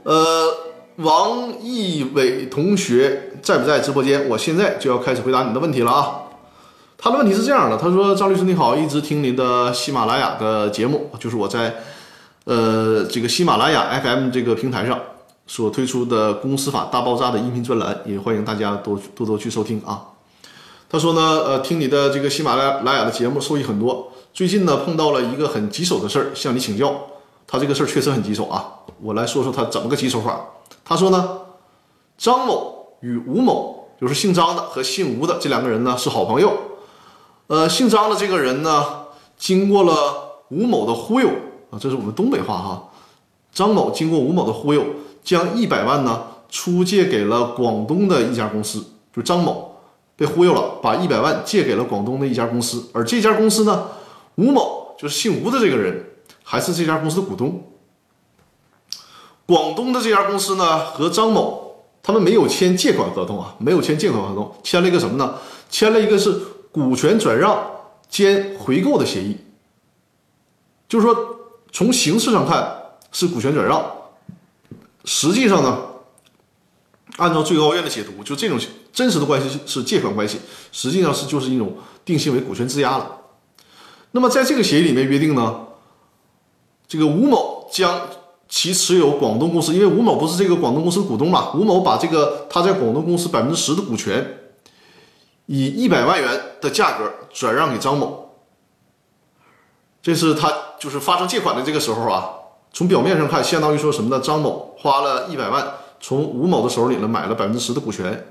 [0.04, 0.54] 呃，
[0.98, 4.28] 王毅伟同学在不在直播间？
[4.28, 6.20] 我现在就要开始回答你的问题了啊。
[6.98, 11.76] 他的问题是这样的，他说：“张律师你好，一直听您的喜马拉雅的节目，就是我在
[12.46, 15.00] 呃这个喜马拉雅 FM 这个平台上
[15.48, 20.02] 所推出的《公司法大爆炸》的音频专栏，也欢迎大家多多多去收听啊。”
[20.90, 26.94] 他说呢，呃，听你的这个喜马拉雅的节目受益很多，最近呢碰到了一个很棘手的事儿，向你请教。
[27.46, 30.44] 他这个事儿确实很棘手啊，我来说说他怎么个棘手法。
[30.84, 31.40] 他说呢，
[32.18, 36.52] 张某与吴某，就是姓张的和姓吴的这两个人呢是好朋友。
[37.48, 39.06] 呃，姓张的这个人呢，
[39.38, 41.30] 经过了吴某的忽悠
[41.70, 42.90] 啊，这是我们东北话哈。
[43.52, 44.84] 张某经过吴某的忽悠，
[45.24, 48.84] 将一百万呢出借给了广东的一家公司，
[49.16, 49.76] 就张某
[50.16, 53.88] 被忽悠了，把一百万借给了广东的一家公司，而这家公司呢，
[54.36, 56.04] 吴某就是姓吴的这个人。
[56.44, 57.70] 还是这家公司的股东。
[59.46, 65.36] 广东的这家公司呢，和张某他们没有签借款合同啊，没有签借款合同，签了一个什么呢？
[65.70, 66.32] 签了一个是
[66.72, 67.66] 股权转让
[68.10, 69.38] 兼回购的协议。
[70.88, 71.16] 就是说，
[71.72, 72.74] 从形式上看
[73.12, 73.86] 是股权转让，
[75.06, 75.82] 实际上呢，
[77.18, 78.60] 按照最高院的解读，就这种
[78.94, 80.40] 真实的关系是借款关系，
[80.72, 83.12] 实际上是就是一种定性为股权质押了。
[84.12, 85.68] 那么在这个协议里面约定呢？
[86.88, 88.02] 这个吴某将
[88.48, 94.38] 其持有广东公司，因为吴某不是这个广东公司股东嘛，吴某把这个他在广东公司百分之十的股权，
[95.48, 98.30] 以一百万元的价格转让给张某。
[100.04, 102.30] 这是他就是发生借款的这个时候啊，
[102.72, 104.22] 从表面上看，相当于说什么呢？
[104.22, 105.66] 张某花了一百万
[106.00, 108.28] 从吴某的手里呢买了百分之十的股权，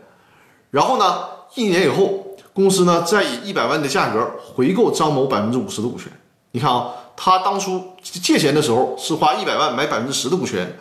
[0.71, 1.25] 然后呢，
[1.57, 6.13] 一年以后，公司呢再以一百万的价格回购张某百分之五十的股权。
[6.53, 6.93] 你看啊。
[7.15, 10.77] 他当初借钱的时候是花一百万买百分之十的股权，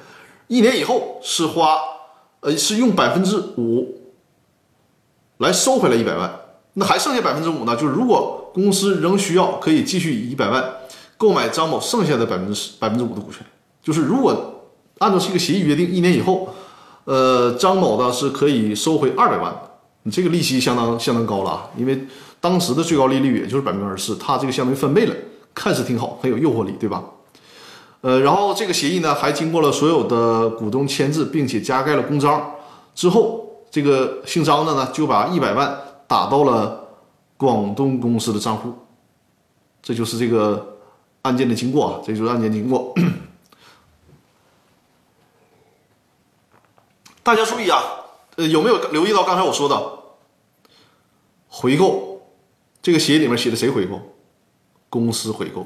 [0.47, 1.77] 一年以后是花，
[2.39, 4.01] 呃，是用百分之五
[5.37, 6.33] 来收回来一百万，
[6.73, 7.75] 那还剩下百分之五呢？
[7.75, 10.63] 就是如果公司仍需要，可以继续以一百万
[11.17, 13.45] 购买张某剩下的百分之十、百分之五的股权。
[13.81, 14.63] 就是如果
[14.99, 16.49] 按照这个协议约定，一年以后，
[17.05, 19.61] 呃，张某呢是可以收回二百万的。
[20.03, 22.07] 你这个利息相当相当高了啊，因为
[22.39, 25.15] 当时的最高利率也就是百分之二十四，他这个相当于翻倍了。
[25.61, 27.03] 看似挺好，很有诱惑力，对吧？
[28.01, 32.55] 呃，然后这个协议呢，还经过了所有的股东签字，并且加盖了公章
[32.95, 36.87] 之后，这个姓张的呢，就把一百万打到了
[37.37, 38.73] 广东公司的账户。
[39.83, 40.79] 这就是这个
[41.21, 42.91] 案件的经过啊，这就是案件经过。
[47.21, 47.79] 大家注意啊，
[48.37, 49.79] 呃，有没有留意到刚才我说的
[51.47, 52.19] 回购？
[52.81, 54.01] 这个协议里面写的谁回购？
[54.91, 55.65] 公司回购，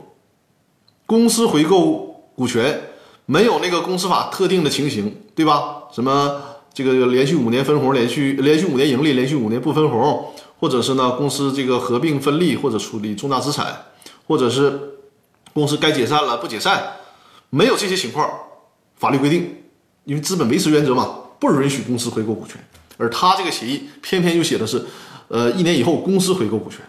[1.07, 2.79] 公司回购股权
[3.25, 5.85] 没有那个公司法特定的情形，对吧？
[5.91, 6.39] 什么
[6.71, 13.85] 这个连续五年分红，连续连续五年盈利，连续五年不分红，或者是呢公司这个合并分立或者处理重大资产，
[14.27, 14.99] 或者是
[15.53, 16.97] 公司该解散了不解散，
[17.49, 18.29] 没有这些情况，
[18.95, 19.63] 法律规定，
[20.03, 22.63] 因为资本维持原则嘛，不允许公司回购股权。
[22.97, 24.85] 而他这个协议偏偏就写的是，
[25.29, 26.81] 呃，一年以后公司回购股权，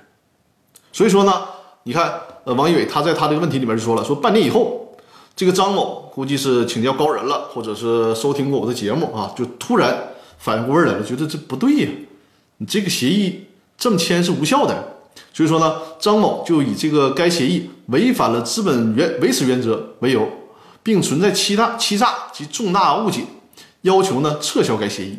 [0.92, 1.55] 所以说呢。
[1.88, 4.92] 你看，呃，王一伟他在他这个问题里面就说了，说半年以后，
[5.36, 9.96] 这个张某估计是请教高人了，或者是收听过我的节目啊，就突然
[10.36, 11.88] 反过味来了，觉得这不对呀，
[12.56, 13.46] 你这个协议
[13.78, 14.98] 这么签是无效的，
[15.32, 20.28] 所以说呢，张某就以这个该协议违反了资本原维持原则为由，
[20.82, 23.20] 并存在欺诈、欺诈及重大误解，
[23.82, 25.16] 要求呢撤销该协议。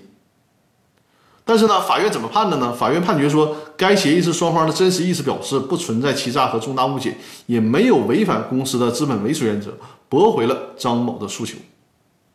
[1.47, 2.73] 但是呢，法院怎么判的呢？
[2.73, 9.73] 法院判决说，该协议是双方的真实意思表示，不存在欺诈和重大误解，也没有违反公司的资本维持原则，
[10.09, 11.57] 驳回了张某的诉求。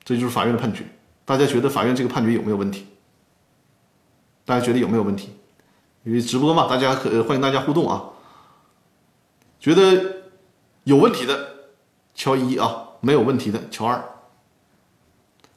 [0.03, 0.87] 这就是法院的判决。
[1.27, 2.87] 大家觉得法院这个判决有没有问题？
[4.47, 5.29] 大家觉得有没有问题？
[6.05, 8.03] 因为直播嘛，大家可欢迎大家互动啊。
[9.61, 10.23] 觉得
[10.85, 11.49] 有问题的，
[12.15, 14.03] 敲一啊，没有问题的敲二。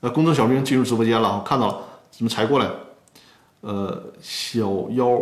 [0.02, 1.78] 那，公众小兵进入直播间了，我看到了，
[2.12, 2.70] 怎么才过来？
[3.65, 5.19] 呃，小妖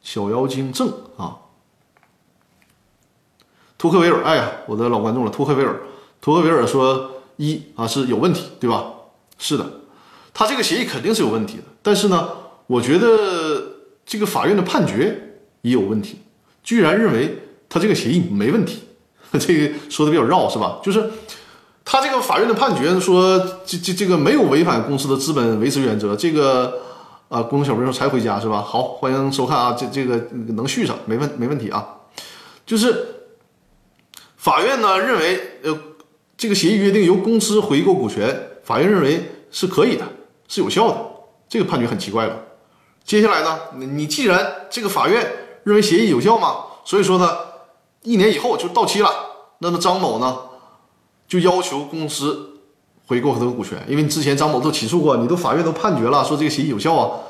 [0.00, 1.34] 小妖精正啊，
[3.76, 5.80] 托克维尔，哎呀，我的老观众了，托克维尔，
[6.20, 8.92] 托克维尔说一啊是有问题，对吧？
[9.38, 9.68] 是的，
[10.32, 12.28] 他这个协议肯定是有问题的，但是呢，
[12.68, 13.60] 我觉得
[14.06, 16.20] 这个法院的判决也有问题，
[16.62, 18.84] 居然认为他这个协议没问题，
[19.40, 20.78] 这个说的比较绕是吧？
[20.80, 21.10] 就是
[21.84, 26.72] 他这个法院的判决说，这这这个没有违反公司的资本维持原则，这个。
[27.34, 28.62] 啊，公众小兵说才回家是吧？
[28.62, 30.14] 好，欢迎收看啊，这这个
[30.54, 31.84] 能续上，没问没问题啊。
[32.64, 33.24] 就是
[34.36, 35.76] 法院呢认为，呃，
[36.36, 40.06] 这个协议约定由公司回购股权，法院认为是可以的，
[40.46, 40.96] 是有效的。
[41.48, 42.38] 这个判决很奇怪了。
[43.02, 45.28] 接下来呢，你既然这个法院
[45.64, 47.36] 认为协议有效嘛，所以说呢，
[48.02, 49.10] 一年以后就到期了，
[49.58, 50.38] 那么张某呢
[51.26, 52.53] 就要求公司。
[53.06, 57.20] 回购他的股权，因为你之前张某都起诉过，你都法院都判决了，说这个协议有效啊，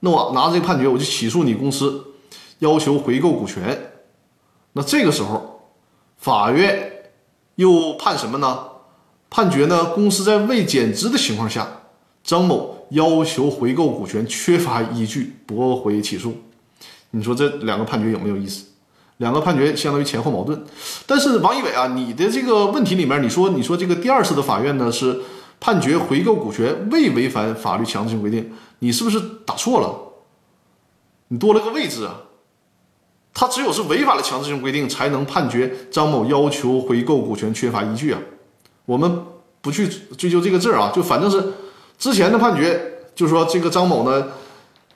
[0.00, 2.04] 那我拿着这个判决，我就起诉你公司，
[2.58, 3.92] 要求回购股权。
[4.72, 5.60] 那这个时候，
[6.16, 6.92] 法院
[7.54, 8.66] 又判什么呢？
[9.28, 11.82] 判决呢，公司在未减资的情况下，
[12.24, 16.34] 张某要求回购股权缺乏依据，驳回起诉。
[17.12, 18.64] 你说这两个判决有没有意思？
[19.20, 20.58] 两个判决相当于前后矛盾，
[21.06, 25.20] 但是王一伟啊，你的这个问题里面，你说你说这个第二次的法院呢是
[25.60, 29.94] 判决回购股权未违反法律强制性规定，你是不是打错了？
[31.28, 32.22] 你多了个位置啊，
[33.34, 38.18] 他只有是违反了强制性规定才能判决张某要求回购股权缺乏依据啊。
[38.86, 39.22] 我们
[39.60, 41.52] 不去追究这个字儿啊，就反正是
[41.98, 42.80] 之前的判决，
[43.14, 44.28] 就是说这个张某呢。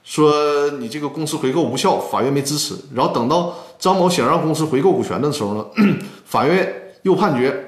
[0.07, 2.75] 说你这个公司回购无效，法院没支持。
[2.93, 5.65] 然后等到张某想让公司回购股权的时候呢，
[6.25, 7.67] 法院又判决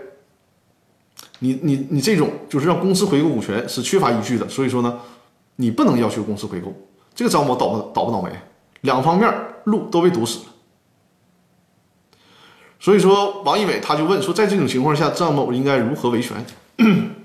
[1.40, 5.00] 你你你这种就是让公司回购股权是缺乏依据的，所以说呢，
[5.58, 6.74] 你不能要求公司回购。
[7.14, 8.32] 这个张某倒不倒不倒霉？
[8.82, 9.32] 两方面
[9.66, 10.46] 路都被堵死了。
[12.80, 16.46] 所以说王一伟他就问说，在这种情况下，张某应该如何维权？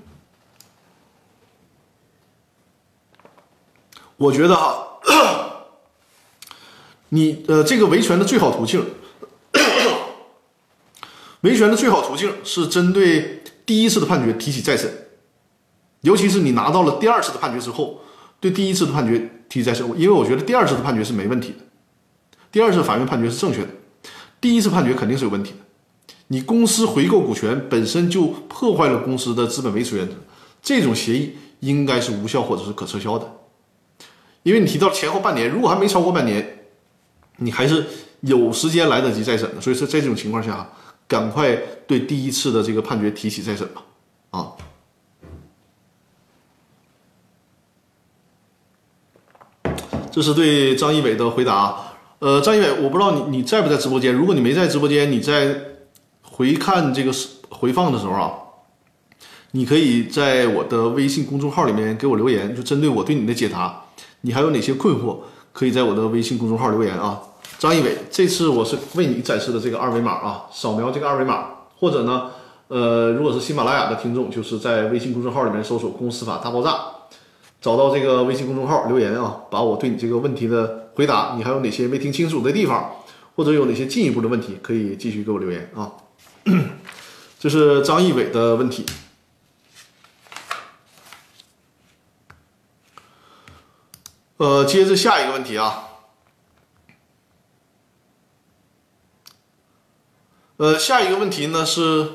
[4.17, 4.87] 我觉得哈。
[7.13, 8.83] 你呃，这个维权的最好途径，
[11.41, 14.91] 维权的最好途径是针对第一次的判决提起再审，
[16.01, 17.99] 尤其是你拿到了第二次的判决之后，
[18.39, 21.57] 对第一次的判决提起再审，因为我觉得第二次的判决是没问题的，
[22.51, 23.69] 第二次法院判决是正确的，
[24.41, 25.57] 第一次判决肯定是有问题的。
[26.29, 30.15] 你公司回购股权本身就破坏了公司的资本维持原则，
[30.63, 33.31] 这种协议应该是无效或者是可撤销的，
[34.41, 36.61] 因为你提到前后半年，如果还没超过半年。
[37.43, 37.85] 你还是
[38.21, 40.65] 有时间来得及再审的，所以说在这种情况下，
[41.07, 41.53] 赶快
[41.85, 43.83] 对第一次的这个判决提起再审吧。
[44.31, 44.55] 啊，
[50.09, 51.75] 这是对张一伟的回答。
[52.19, 54.13] 呃，张一伟，我不知道你你在不在直播间？
[54.13, 55.53] 如果你没在直播间，你在
[56.21, 57.11] 回看这个
[57.49, 58.31] 回放的时候啊，
[59.51, 63.83] 你可以在我的微信公众号里面给我留言，就针对我对你的解答，
[64.21, 65.17] 你还有哪些困惑？
[65.51, 67.21] 可以在我的微信公众号留言啊，
[67.63, 71.47] 张一伟，这次我是为你展示的这个二维码啊，扫描这个二维码，
[71.79, 72.29] 或者呢，
[72.67, 76.77] 呃，如果是喜马拉雅的听众，就是在微信公众号里面搜索“公司法大爆炸”，
[77.63, 82.91] 找到这个微信公众号留言啊，把我对你这个问题的回答，你还有哪些没听清楚的地方，
[83.37, 85.89] 或者有哪些进一步的问题，可以继续给我留言啊。
[87.39, 88.85] 这是张一伟的问题。
[94.35, 95.91] 呃，接着下一个问题啊，
[100.63, 102.07] 呃，下一个问题呢是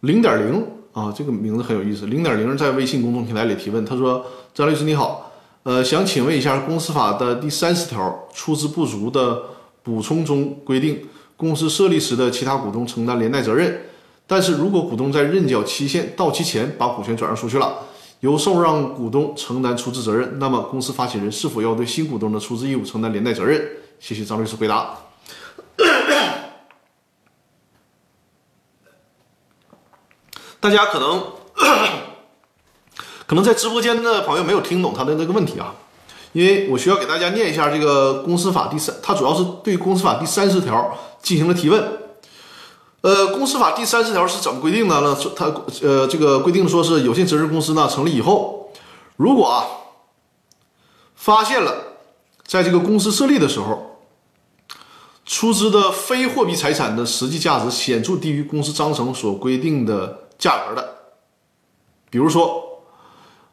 [0.00, 0.60] 零点零
[0.92, 2.06] 啊，这个名字很有意思。
[2.06, 5.30] 零点零在微信公众平台里提问，他说：“张律师你好，
[5.62, 9.40] 呃，想请问一下，公司法的第三十条出资不足的
[9.84, 13.82] 补充中规定，公司设立时的其他股东承担连带责任，
[14.26, 17.72] 但是如果股东在认缴期限到期前把股权转让出去了。”
[18.18, 23.64] 由受让股东承担出资责任，那么公司发起人是否要对新股东的出资义务承担连带责任？
[24.00, 24.98] 谢谢张律师回答。
[30.60, 31.24] 大家可能
[33.26, 35.74] 可能在直播间的朋友没有听懂他的那个问题啊，
[36.32, 41.98] 因为我需要给大家念一下这个公司法第三，它主要是对公司法第三十条进行了提问。
[43.02, 45.16] 呃，公司法第三十条是怎么规定的呢？
[45.36, 45.46] 它
[45.82, 48.72] 呃，这个规定说是有限责任公司呢成立以后，
[49.16, 49.64] 如果啊
[51.14, 51.98] 发现了
[52.44, 54.00] 在这个公司设立的时候
[55.24, 60.94] 出资的非货币财产的实际价值显著低于公司章程所规定的价格的，
[62.10, 62.84] 比如说，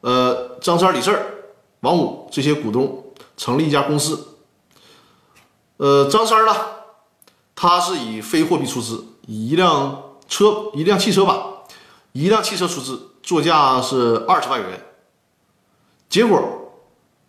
[0.01, 1.11] 呃，张三、李四、
[1.79, 3.03] 王五这些股东
[3.35, 4.37] 成立一家公司，
[5.77, 6.55] 呃，张三呢，
[7.55, 11.63] 他是以非货币出资，以一辆车、一辆汽车吧，
[12.11, 14.79] 一辆汽车出资，作价是二十万元，
[16.07, 16.39] 结果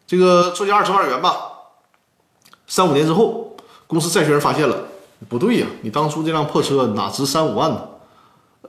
[0.06, 1.52] 这个作价二十万元吧，
[2.66, 4.84] 三五年之后，公司债权人发现了，
[5.30, 7.88] 不对呀，你当初这辆破车哪值三五万呢？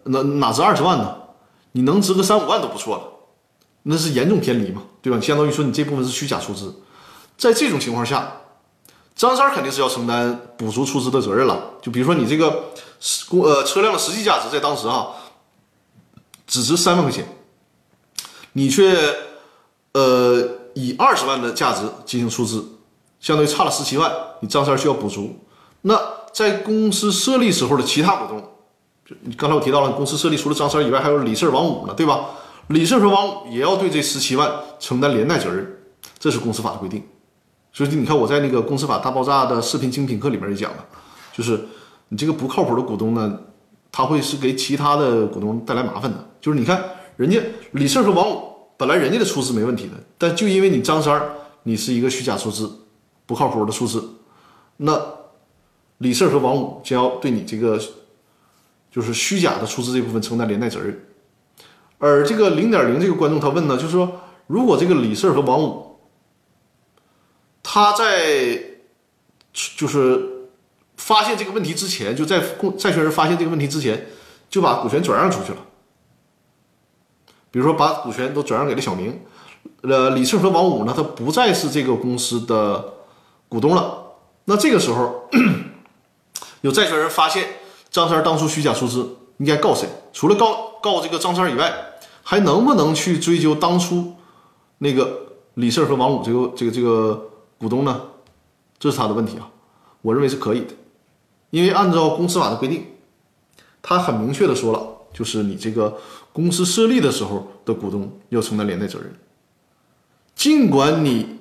[0.06, 1.16] 哪哪值二十万呢？
[1.74, 3.04] 你能值个三五万都不错了，
[3.84, 5.20] 那是严重偏离嘛，对吧？
[5.20, 6.82] 相当于说你这部分是虚假出资，
[7.38, 8.34] 在这种情况下。
[9.16, 11.72] 张三肯定是要承担补足出资的责任了。
[11.82, 12.66] 就比如说你这个
[13.28, 15.08] 公呃车辆的实际价值在当时啊
[16.46, 17.28] 只值三万块钱，
[18.54, 18.96] 你却
[19.94, 22.64] 呃以二十万的价值进行出资，
[23.20, 25.36] 相当于差了十七万，你张三需要补足。
[25.82, 26.00] 那
[26.32, 28.48] 在公司设立时候的其他股东，
[29.38, 32.26] 刚才我提到了，公司设立除了张三以外，还有李四、王五呢，对吧？
[32.68, 35.80] 李四和王五也要对这十七万承担连带责任，
[36.20, 37.02] 这是公司法的规定。
[37.72, 40.86] 所以你看，我在那个《公司法大爆炸》的视频精品课里面也讲了，
[41.32, 41.66] 就是
[42.10, 43.40] 你这个不靠谱的股东呢，
[43.92, 46.28] 他会是给其他的股东带来麻烦的。
[46.42, 46.84] 就是你看，
[47.16, 47.40] 人家
[47.72, 48.44] 李四和王五
[48.76, 51.22] 本来人家的出资没问题的，但就因为你张三
[51.64, 52.70] 你是一个虚假出资、
[53.26, 54.04] 不靠谱的出资，
[54.78, 55.02] 那
[56.00, 57.80] 李四和王五将要对你这个
[58.98, 61.06] 就是虚假的出资这部分承担连带责任。
[62.00, 66.00] 而这个零点零这个观众他问呢，就是说，如果这个李四和王五
[67.62, 68.60] 他在
[69.54, 70.50] 就是
[70.96, 74.08] 发现这个问题之前，就在公债权人发现这个问题之前，
[74.50, 75.58] 就把股权转让出去了。
[77.52, 79.22] 比如说，把股权都转让给了小明，
[79.82, 82.94] 呃，李四和王五呢，他不再是这个公司的
[83.48, 84.06] 股东了。
[84.46, 85.30] 那这个时候，
[86.62, 87.48] 有债权人发现
[87.98, 89.08] 张三当初虚假出资，
[89.38, 89.90] 应该告谁？
[90.14, 91.74] 除了告告这个张三以外，
[92.24, 94.14] 还能不能去追究当初
[94.78, 97.24] 那个李四和王五这个这个这个？
[97.60, 98.00] 股东呢，
[98.78, 99.50] 这是他的问题啊，
[100.04, 100.76] 我认为是可以的，
[101.50, 102.86] 因为按照公司法的规定，
[103.82, 105.98] 他很明确的说了，就是你这个
[106.32, 109.12] 公司设立的时候的股东要承担连带责任，
[110.36, 111.40] 尽管你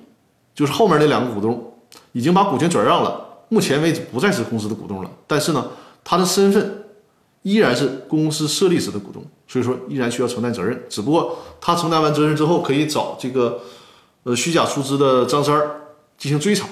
[0.55, 1.71] 就是后面那两个股东
[2.13, 5.63] 已经把股权转让了，目前为止不再是公司的股东了，但是呢，
[6.09, 6.85] 他的身份
[7.41, 13.59] 依然是公司设立时的股东，所以说依然需要承担责任，只不过他承担完责任之后，可以找这个
[14.23, 15.81] 呃虚假出资的张三儿。
[16.17, 16.67] 进行追偿。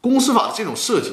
[0.00, 1.12] 公司法的这种设计，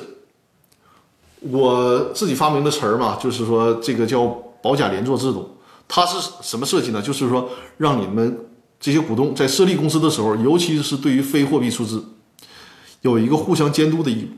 [1.42, 4.26] 我自己发明的词儿嘛，就是说这个叫
[4.64, 5.56] 保甲连坐制度。
[5.88, 7.00] 它是什么设计呢？
[7.00, 8.36] 就是说让你们
[8.80, 12.04] 这些股东在设立公司的时候，尤其是对于非货币出资，
[13.02, 14.30] 有一个互相监督的义务。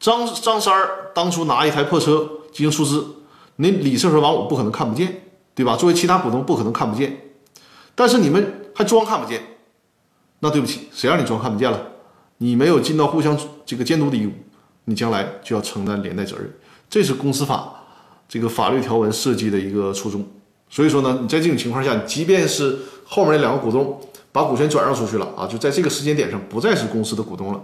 [0.00, 3.04] 张张三儿当初拿一台破车进行出资，
[3.56, 5.22] 那李四和王五不可能看不见，
[5.54, 5.76] 对吧？
[5.76, 7.32] 作为其他股东不可能看不见，
[7.94, 9.42] 但是你们还装看不见。
[10.40, 11.84] 那对不起，谁让你装看不见了？
[12.36, 13.36] 你没有尽到互相
[13.66, 14.30] 这个监督的义务，
[14.84, 16.48] 你将来就要承担连带责任。
[16.88, 17.74] 这是公司法
[18.28, 20.24] 这个法律条文设计的一个初衷。
[20.70, 27.60] 所以说呢，你在这种情况下，即便是后面那两个股东把股权转让出去了啊，就在这个时间点上不再是公司的股东了，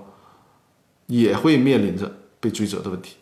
[1.06, 2.10] 也会面临着
[2.44, 3.16] 被追责的问题。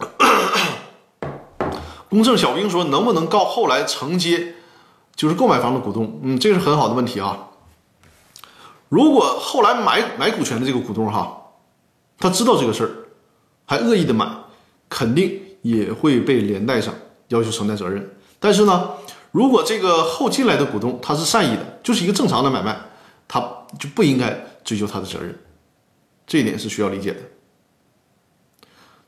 [2.10, 4.54] 公证小兵说：“能不能告后来承接，
[5.14, 6.18] 就是购买房的股东？
[6.24, 7.50] 嗯，这是很好的问题啊。
[8.88, 11.52] 如果后来买买股权的这个股东哈，
[12.18, 12.90] 他知道这个事儿，
[13.64, 14.28] 还恶意的买，
[14.88, 16.92] 肯定也会被连带上
[17.28, 18.16] 要求承担责任。
[18.40, 18.90] 但是呢，
[19.30, 22.76] 如果这个后进来的股东他是善意的，就是一个正常的买卖，
[23.28, 23.38] 他
[23.78, 25.34] 就不应该追究他的责任。
[26.26, 27.20] 这一点是需要理解的。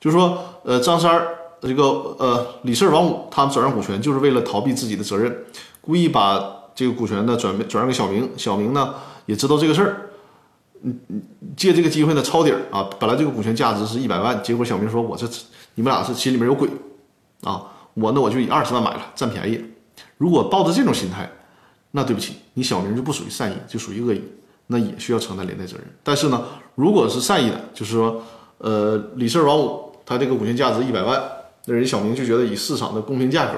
[0.01, 1.85] 就是说，呃，张三儿。”这个
[2.19, 5.45] 呃，李四、王五他们转让股权，就是为了逃避自己的责任，
[5.81, 8.29] 故意把这个股权呢转转让给小明。
[8.37, 8.93] 小明呢
[9.27, 10.11] 也知道这个事儿，
[10.83, 11.23] 嗯嗯，
[11.57, 12.91] 借这个机会呢抄底儿啊。
[12.99, 15.25] 本来这个股权价值是一百万，结果小明说：“我这
[15.77, 16.69] 你们俩是心里面有鬼
[17.43, 17.63] 啊！
[17.95, 19.65] 我呢我就以二十万买了，占便宜。
[20.19, 21.31] 如果抱着这种心态，
[21.93, 24.21] 那对不起，你小明就不属于善意，就属于恶意，
[24.67, 25.87] 那也需要承担连带责任。
[26.03, 26.45] 但是呢，
[26.75, 28.23] 如果是善意的，就是说，
[28.59, 31.23] 呃，李四、王五他这个股权价值一百万。
[31.67, 33.53] 那人小明就觉得以市场的公平价格，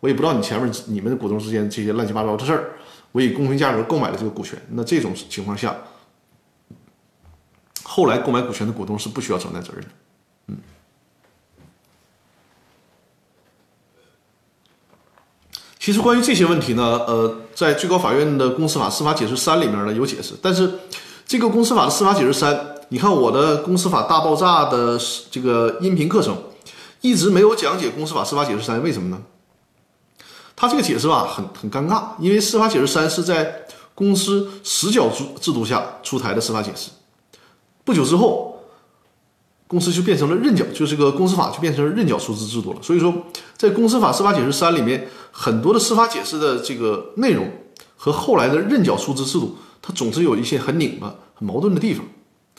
[0.00, 2.70] 我也不知道你前面你们的股东之间这些乱七八糟的事儿，
[3.12, 4.58] 我以公平价格购买了这个股权。
[4.70, 5.76] 那这种情况下，
[7.82, 9.88] 后来购买股权的股东是不需要承担责任的。
[15.80, 20.70] 其实关于这些问题呢，呃，在最高法院的公司法司法解释三里面呢有解释，但是
[21.26, 25.00] 这个公司法的司法解释三，你看我的公司法大爆炸的
[25.30, 26.36] 这个音频课程
[27.00, 29.22] 一直没有讲解公司法司法解释三，为什么呢？
[30.54, 33.62] 他这个解释吧很很尴尬，因为司法解释三是在
[33.94, 36.90] 公司实缴制制度下出台的司法解释，
[37.84, 38.49] 不久之后。
[39.70, 42.82] 公司就变成了认缴，就是个公司法就变成了认缴出资制度了。
[42.82, 43.14] 所以说，
[43.56, 47.48] 在公司法司法解释三里面，很多的司法解释的这个内容
[47.96, 52.04] 和后来的认缴出资制度，它总是有一些很拧巴、很矛盾的地方，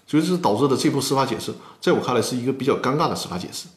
[0.08, 3.68] 所以这是导致的这部司法解释，在我看来是一个比较尴尬的司法解释。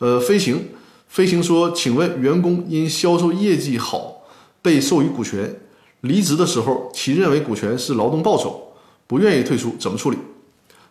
[0.00, 0.68] 呃，飞行，
[1.08, 4.18] 飞行说，请问员工因销售业绩好
[4.60, 5.62] 被授予股权，
[6.02, 8.74] 离职的时候其认为股权是劳动报酬，
[9.06, 10.18] 不愿意退出，怎么处理？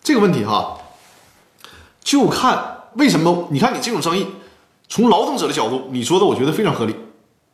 [0.01, 0.79] 这个问题哈。
[2.03, 3.47] 就看为什么？
[3.49, 4.27] 你看你这种生意，
[4.87, 6.93] 从劳动者的角度，你说的我觉得非常合理，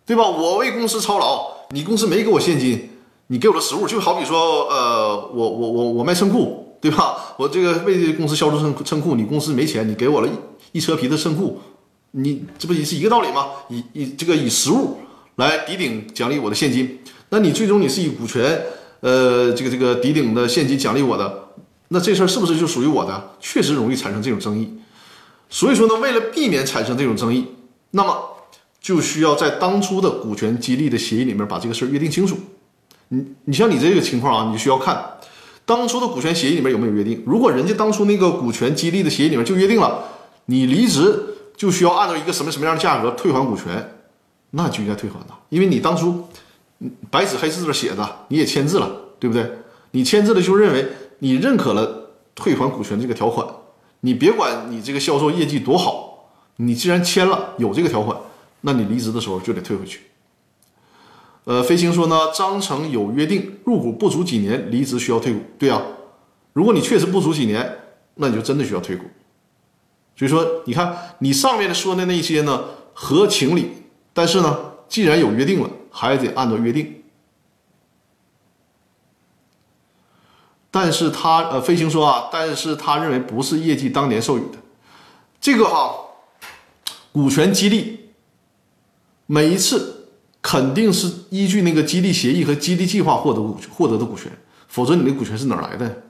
[0.06, 0.28] 对吧？
[0.28, 2.89] 我为公司操劳，你公司没给我现金，
[3.28, 7.16] 你给我的实物，就好比说，呃，我我我我卖衬裤，对吧？
[7.38, 11.60] 我这个为公司销售衬衬裤，你公司没钱，你给我了一一车皮的衬裤，
[12.12, 13.45] 你这不也是一个道理吗？
[13.70, 14.97] 以以这个以实物
[15.36, 18.62] 来抵顶奖励我的现金，那你最终你是以股权，
[19.00, 21.45] 呃，这个这个抵顶的现金奖励我的。
[21.91, 23.31] 那这事儿是不是就属于我的？
[23.39, 24.71] 确实容易产生这种争议，
[25.49, 27.47] 所以说呢，为了避免产生这种争议，
[27.91, 28.15] 那么
[28.79, 32.37] 就需要在当初的股权激励的协议里面把这个事儿约定清楚。
[33.07, 35.03] 你你像你这个情况啊，你需要看
[35.65, 37.23] 当初的股权协议里面有没有约定。
[37.25, 40.03] 如果人家当初那个股权激励的协议里面就约定了，
[40.45, 41.19] 你离职
[41.57, 43.95] 就需要按照一个什么什么样的价格退还股权，
[44.51, 46.27] 那就应该退还的，因为你当初
[47.09, 49.49] 白纸黑字的写的，你也签字了，对不对？
[49.91, 50.87] 你签字了就认为。
[51.20, 53.47] 你认可了退还股权这个条款，
[54.01, 58.17] 你别管你这个销售业绩多好，你既然签了有这个条款，
[58.61, 60.01] 那你离职的时候就得退回去。
[61.45, 65.39] 呃，飞行说呢，章程有约定，入股不足几年离职需要退股。
[65.57, 65.82] 对啊，
[66.53, 67.80] 如果你确实不足几年，
[68.15, 69.05] 那你就真的需要退股。
[70.15, 73.72] 所以说，你看你上面说的那些呢合情理，
[74.13, 76.99] 但是呢，既然有约定了，还得按照约定。
[80.72, 84.57] 但是他呃，飞行说啊，但是他认为不是业绩当年授予的，
[85.41, 85.95] 这个哈，
[87.11, 88.11] 股权激励，
[89.26, 90.09] 每一次
[90.41, 94.32] 肯定是依据那个激励协议和激励计划获得股获得的股权，
[94.67, 96.03] 否则你的股权是哪来的？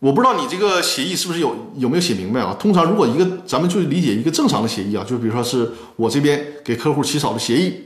[0.00, 2.54] 我不知道你这个协议是不是有有没有写明白啊？
[2.60, 7.84] 通常如果一个咱们就理解一个正常的协议啊，就比如说是我这边给客户起草的协议，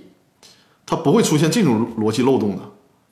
[0.85, 2.63] 它不会出现这种逻辑漏洞的。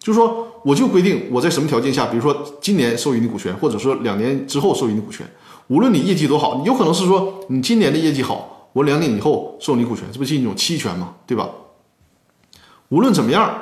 [0.07, 5.26] 就是说，我就规定我在什么条件下，比如说今年授予你股权，或者说两年之后授予你股权，
[5.66, 11.50] 无论你业绩多好，有可能是说你今年的业绩好，我两年以后授予你股权，这不是一种期权吗，对吧？
[12.90, 13.52] 无论怎么样，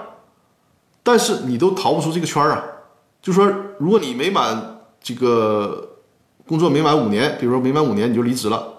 [1.03, 2.63] 但是你都逃不出这个圈儿啊。
[3.23, 5.97] 就说，如果你没满这个
[6.47, 8.71] 工作没满五年，比如说没满五年你就离职了，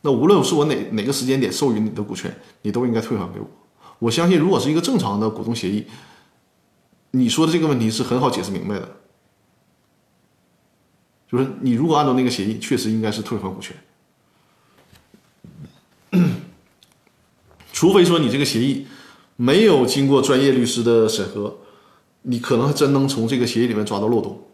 [0.00, 3.46] 那无论是我哪哪个时间点授予你的股权，你都应该退还给我。
[4.00, 5.86] 我相信，如果是一个正常的股东协议。
[7.16, 8.96] 你说的这个问题是很好解释明白的，
[11.30, 13.76] 就是你如果按照那个协议，确实应该是退还股权，
[17.72, 18.88] 除非说你这个协议
[19.36, 21.56] 没有经过专业律师的审核，
[22.22, 24.44] 你可能还真能从这个协议里面抓到漏洞。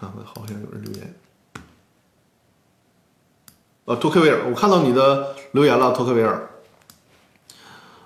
[0.00, 1.14] 啊，好像有人留言。
[3.88, 6.50] 呃，托克维尔，我看到你的留言了，托克维尔。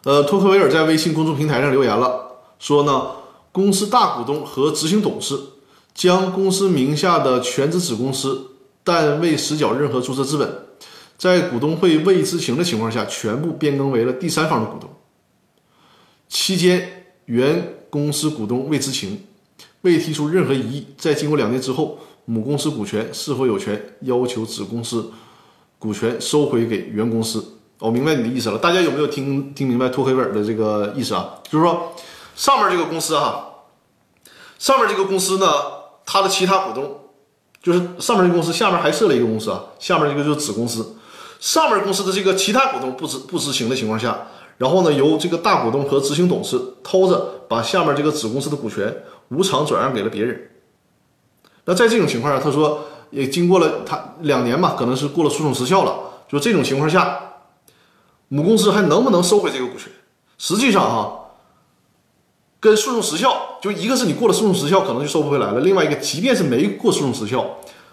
[0.05, 3.11] 呃，托克维尔在微信公众平台上留言了，说呢，
[3.51, 5.37] 公司大股东和执行董事
[5.93, 8.53] 将公司名下的全资子公司，
[8.85, 10.67] 但未实缴任何注册资本，
[11.19, 14.89] 在股东会未知情的情况下，全部变更为了第三方的股东。
[16.29, 19.25] 期间，原公司股东未知情，
[19.81, 20.87] 未提出任何异议。
[20.97, 25.11] 在经过两年之后，母公司股权是否有权要求子公司？
[25.83, 27.45] 股权收回给原公司，
[27.81, 28.57] 我明白你的意思了。
[28.57, 31.35] 大家有没有听听明白托克维尔的这个意思啊？
[31.51, 31.93] 就是说，
[32.37, 33.65] 上面这个公司哈，
[34.61, 35.45] 上面这个公司呢，
[36.07, 37.01] 它的其他股东，
[37.61, 40.95] 就是上面这个公司下面还设了一个公司啊，下面这个就是子公司，
[41.41, 44.29] 上面公司的这个其他股东不知不知情的情况下，
[44.59, 50.49] 然后呢，由这个大股东和执行董事偷着把下面这个子公司的股权无偿转让给了别人。
[51.65, 52.85] 那在这种情况下，他说。
[53.13, 55.95] 也经过了他两年吧，可能是过了诉讼时效了。
[56.27, 57.21] 就这种情况下，
[58.29, 59.93] 母公司还能不能收回这个股权？
[60.39, 61.31] 实际上哈，
[62.59, 67.47] 跟诉讼时效，就一个是你过了诉讼时效，可能就收不回来了；另外一个，即便是没过诉讼时效，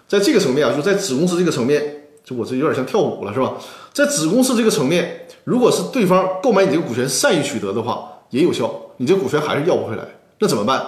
[0.08, 3.54] 在这个层面啊，就在子公司这个层面，就我这有点像跳舞了，是吧？
[3.92, 10.04] 在子公司这个层面，如果是对方购买你这个股权善意取得的话，也有效，你这股权还是要不回来，
[10.40, 10.86] 那怎么办？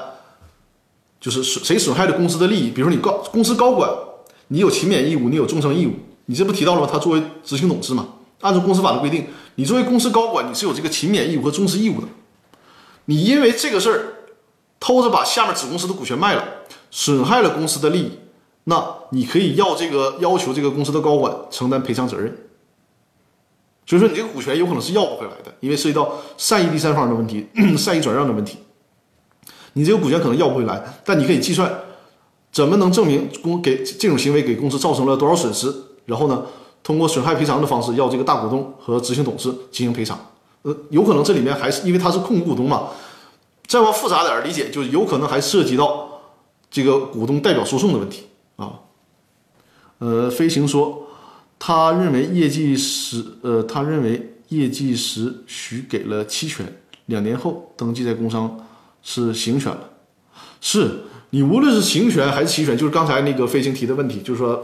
[1.19, 3.91] 就是损谁损害了公司的利益，比如说你高公司高管，
[4.51, 5.93] 你有勤勉义务，你有忠诚义务，
[6.25, 6.89] 你这不提到了吗？
[6.91, 8.05] 他作为执行董事嘛，
[8.41, 9.25] 按照公司法的规定，
[9.55, 12.07] 你作为公司高管，你是有这个勤勉义务和忠实义务的。
[13.05, 14.13] 你因为这个事儿
[14.77, 16.43] 偷着把下面子公司的股权卖了，
[16.91, 18.11] 损害了公司的利益，
[18.65, 22.35] 那你可以要这个要求这个公司的高管承担赔偿责任。
[23.85, 27.47] 所以说，你这个股权有可能是要不回来的，因为涉及到善意第三方的问题、
[27.77, 28.57] 善意转让的问题。
[29.73, 31.73] 你这个股权可能要不回来，但你可以计算
[32.51, 35.73] 怎么能证明公给这种行为给公司造成了多少损失，
[36.05, 36.45] 然后呢，
[36.83, 40.19] 通过损害赔偿的方式要这个大股东和执行董事进行赔偿。
[40.63, 42.87] 呃，有可能这里面还是因为他是控股股东嘛，
[43.67, 46.21] 再往复杂点儿理解，就有可能还涉及到
[46.69, 48.23] 这个股东代表诉讼的问题
[48.57, 48.79] 啊。
[49.99, 51.07] 呃，飞行说。
[51.63, 56.65] 他认为业绩时，呃，他认为业绩时许给了期权，
[57.05, 58.65] 两年后登记在工商
[59.03, 59.89] 是行权了。
[60.59, 61.01] 是
[61.31, 64.63] 你无论是行权还是期权，就是刚才那个飞行提的问题，就是说，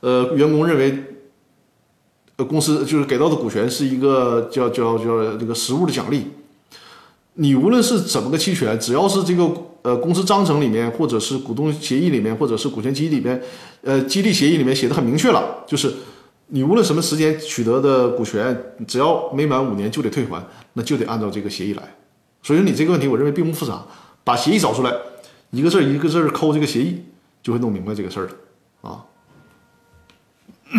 [0.00, 1.02] 呃，员工认为，
[2.36, 6.26] 呃，公司就是给到的股权是一个叫叫叫这个实物的奖励。
[7.34, 9.50] 你无论是怎么个期权，只要是这个。
[9.82, 13.40] 呃，公司章程里面，或者是股东协议里面，或者是股权激励里面，
[13.82, 15.90] 呃，激励协议里面写的很明确了，就是
[16.48, 21.82] 你无论什么时间取得的股权，只要没满五年就得退还，那就得按照这个协议来。
[22.42, 23.80] 所以说你这个问题，我认为并不复杂，
[24.24, 24.92] 把协议找出来，
[25.50, 27.04] 一个字一个字抠这个协议，
[27.42, 28.32] 就会弄明白这个事儿了
[28.82, 29.04] 啊。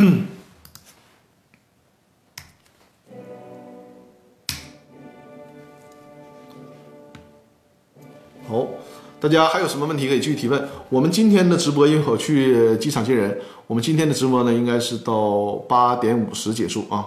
[8.47, 8.67] 好。
[9.21, 10.69] 大家还有什么问题可以继续提问？
[10.87, 17.05] 我们今天的直播因为我去机场接人，我们今天的直播呢应该是到八点五十结束啊。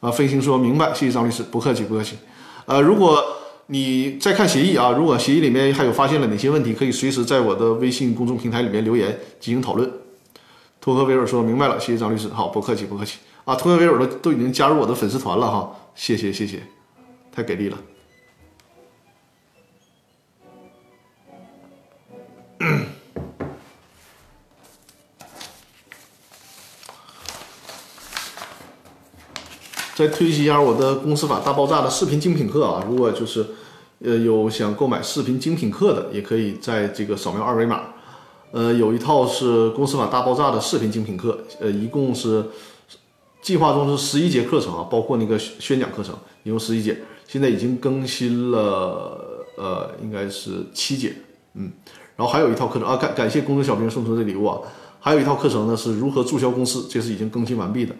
[0.00, 2.16] 啊，飞行说明白，谢谢张律师，不客气不客气。
[2.64, 3.22] 呃，如果
[3.66, 9.90] 你再看协议啊，如果协议里面还有发现了哪些问题，可以随时在我的微信公众平台里面留言进行讨论。
[10.80, 13.54] 托克维尔说明白了，谢谢张律师，好，不客气不客气啊。
[13.54, 16.62] 托克维尔都都已经加入我的粉丝团了哈，谢谢谢谢，
[17.30, 17.78] 太给力了。
[29.94, 32.82] 再推荐一下我的《公司法大爆炸》的视频精品课啊！
[32.88, 33.44] 如果就是
[34.02, 37.82] 呃有想购买视频精品课的，也可以在这个扫描二维码。
[38.52, 42.44] 呃，有一套是《公司法大爆炸》的视频精品课，呃，一共是
[43.42, 51.14] 计划中是十一节课程啊，包括那个宣讲课程，一共十一节，现在已经更新了呃，应该是七节，
[51.54, 51.70] 嗯。
[52.16, 54.58] 然后还有一套课程啊，感感谢公众小兵送出的礼物啊，
[55.00, 57.94] 还有一套课程呢是如何注销公司，这是已经更新完毕的。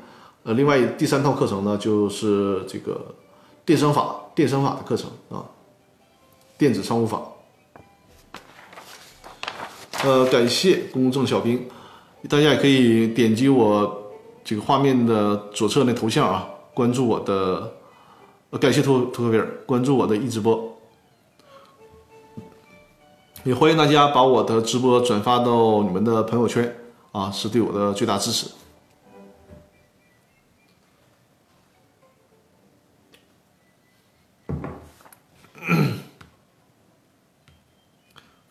[0.44, 3.14] 呃，另外第三套课程呢就是这个
[3.64, 5.44] 电商法，电商法的课程啊，
[6.58, 7.22] 电子商务法。
[10.02, 11.68] 呃，感谢公正小兵，
[12.28, 14.10] 大家也可以点击我
[14.42, 17.72] 这个画面的左侧那头像啊，关注我的，
[18.50, 20.76] 呃感谢托托克维尔，关注我的一直播。
[23.44, 26.76] 也欢迎大家把我的直播转发到你们的朋友圈
[27.12, 28.48] 啊，是对我的最大支持。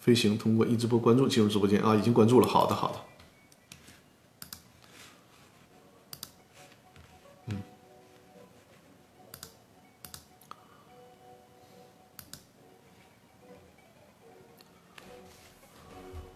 [0.02, 2.48] 飞行通过一直播关注进入直播间啊，已经关注了。
[2.48, 2.96] 好的，好的。
[7.46, 7.62] 嗯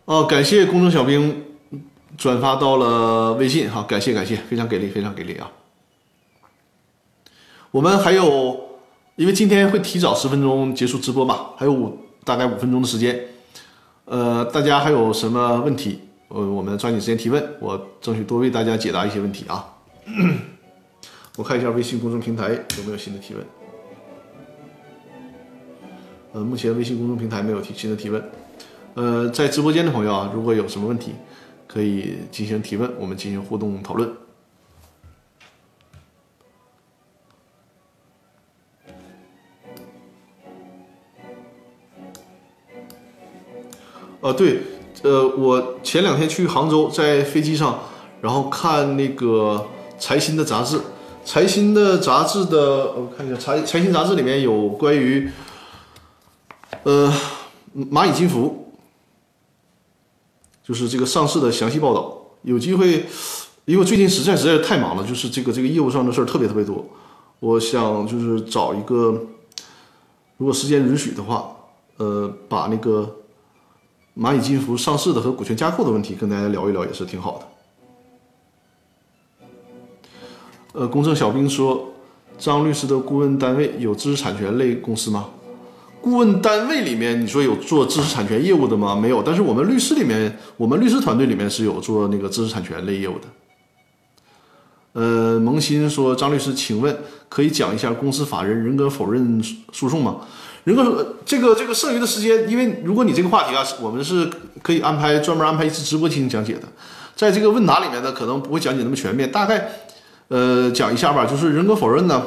[0.05, 1.43] 哦，感谢公众小兵
[2.15, 5.51] 转发到了微信哈，感谢感谢，非常给力，非常给力啊！
[7.71, 8.79] 我们还有，
[9.15, 13.19] 因为今天会提早十分钟结束直播嘛，还有五大概五分钟的时间，
[14.05, 15.99] 呃，大家还有什么问题？
[16.27, 19.65] 呃，我们抓紧时间提问，我争取多为大家解答一些问题啊。
[21.37, 23.43] 我看一下微信公众平台有没有新的提问。
[26.33, 28.23] 呃，目前微信公众平台没有提新的提问。
[28.93, 31.13] 呃，在直播间的朋友啊，如果有什么问题，
[31.67, 34.07] 可以进行提问，我们进行互动讨论。
[44.25, 44.59] 呃，对，
[45.03, 47.79] 呃，我前两天去杭州，在飞机上，
[48.21, 49.67] 然后看那个
[49.99, 50.81] 财新的杂志，
[51.23, 55.29] 财新的杂志的，我看一下财财新杂志里面有关于，
[56.81, 57.13] 呃，
[57.91, 58.73] 蚂蚁金服。
[60.63, 62.19] 就是这个上市的详细报道。
[62.41, 63.05] 有机会，
[63.65, 66.83] 因为最近实在实在是太忙了，就是这个这个业务上的事儿特别特别多。
[67.39, 69.21] 我想就是找一个，
[70.37, 71.55] 如果时间允许的话，
[71.97, 73.17] 呃，把那个
[74.17, 77.45] 蚂蚁金服上市的和股权架构的问题跟大家聊一聊，也是挺好的。
[80.79, 81.93] 呃，公正小兵说，
[82.37, 85.27] 张律师的顾问单位有知识产权类公司吗？
[86.01, 88.95] 顾问单位里面，你说有做知识产权业务的吗？
[88.95, 89.21] 没有。
[89.23, 93.27] 但是我们律师里面，我们律师团队里面是有做那个知识产权类业务的。
[94.93, 96.95] 呃，萌新说，张律师，请问
[97.27, 99.43] 可以讲一下公司法人人格否认
[99.73, 100.21] 诉讼吗？
[100.65, 104.29] 人格这个这个剩余的时间，因为如果你这个话题啊，我们是
[104.61, 106.63] 可以安排专门安排一次直播进行讲解的。
[107.15, 109.69] 在这个问答里面呢，可能不会讲解那么全面，大概
[110.27, 111.25] 呃讲一下吧。
[111.25, 112.21] 就是人格否认呢，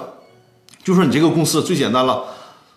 [0.82, 2.24] 就说你这个公司最简单了，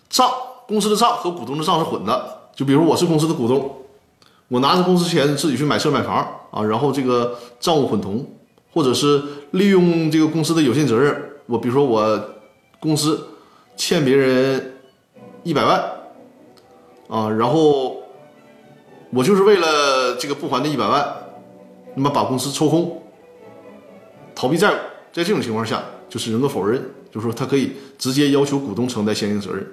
[0.09, 0.29] 账。
[0.67, 3.69] 公司的账和股东的账是混的，就比如我是公司的股东，
[4.47, 8.25] 我拿着公司钱自己去买车买房啊，然后这个账务混同，
[8.71, 11.13] 或者是利用这个公司的有限责任，
[11.47, 12.17] 我比如说我
[12.79, 13.27] 公司
[13.75, 14.70] 欠别人
[15.43, 15.79] 一百万
[17.07, 18.03] 啊，然后
[19.11, 21.15] 我就是为了这个不还这一百万，
[21.95, 23.01] 那么把公司抽空
[24.35, 24.75] 逃避债务，
[25.11, 26.81] 在这种情况下就是人格否认，
[27.11, 29.67] 就是说他可以直接要求股东承担相应责任。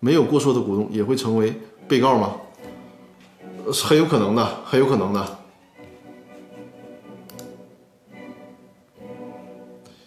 [0.00, 1.52] 没有过错的股东也会成为
[1.88, 2.36] 被告吗？
[3.72, 5.38] 很有可能的，很有可能的。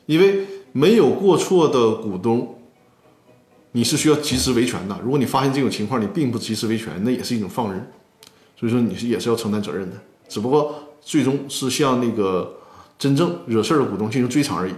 [0.05, 2.60] 因为没有过错的股东，
[3.71, 4.99] 你是需要及时维权的。
[5.03, 7.91] 如果你发现这种情况，你并不及时维权，那也是一种放任。
[8.59, 9.97] 所以说你是也是要承担责任的，
[10.27, 12.57] 只不过最终是向那个
[12.99, 14.73] 真正惹事儿的股东进行追偿而已。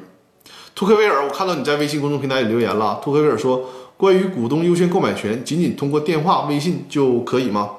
[0.76, 3.00] 图克威尔，我看到你在微信公众平台里留言了。
[3.04, 3.70] 图克威尔说。
[3.96, 7.70] 关于股东优先购买权，仅仅通过电话、微信就可以吗？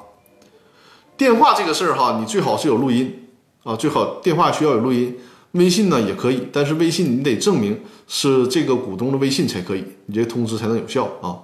[1.17, 3.27] 电话这个事儿哈，你最好是有录音
[3.65, 5.19] 啊，最好电话需要有录音。
[5.55, 11.39] 微信呢也可以，但是微信你得证明是这个股东的微信才可以，你这通知才能有效啊。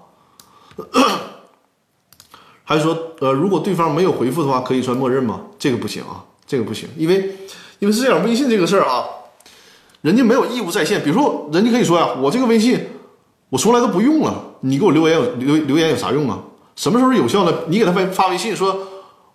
[2.65, 5.41] 还是说，呃，如果对方没有回复的话，可以算默认吗？
[5.59, 7.37] 这个不行啊，这个不行，因为
[7.81, 9.05] 因为是这样，微信这个事儿啊，
[10.03, 11.03] 人家没有义务在线。
[11.03, 12.79] 比如说，人家可以说呀，我这个微信。
[13.49, 16.39] 我从来都不用了，你给我留言有留留言有啥用啊？
[16.77, 17.53] 什么时候有效呢？
[17.67, 18.87] 你给他发发微信说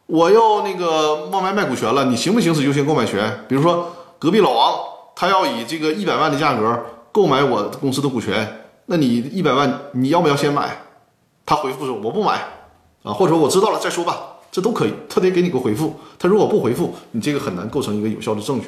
[0.05, 3.41] 我要那个冒卖卖股权了，你行不行使优先购买权？
[3.49, 4.79] 比如说隔壁老王
[5.15, 10.81] 他要以这个一百万的价格购买我公司的股权，那你一百万你要不要先买？
[11.45, 12.41] 他回复说我不买
[13.03, 15.95] 啊，或者说我知道了再说吧，这都可以，他得给你个回复。
[16.17, 18.67] 他如果不回复，你这个很难构成一个有效的证据。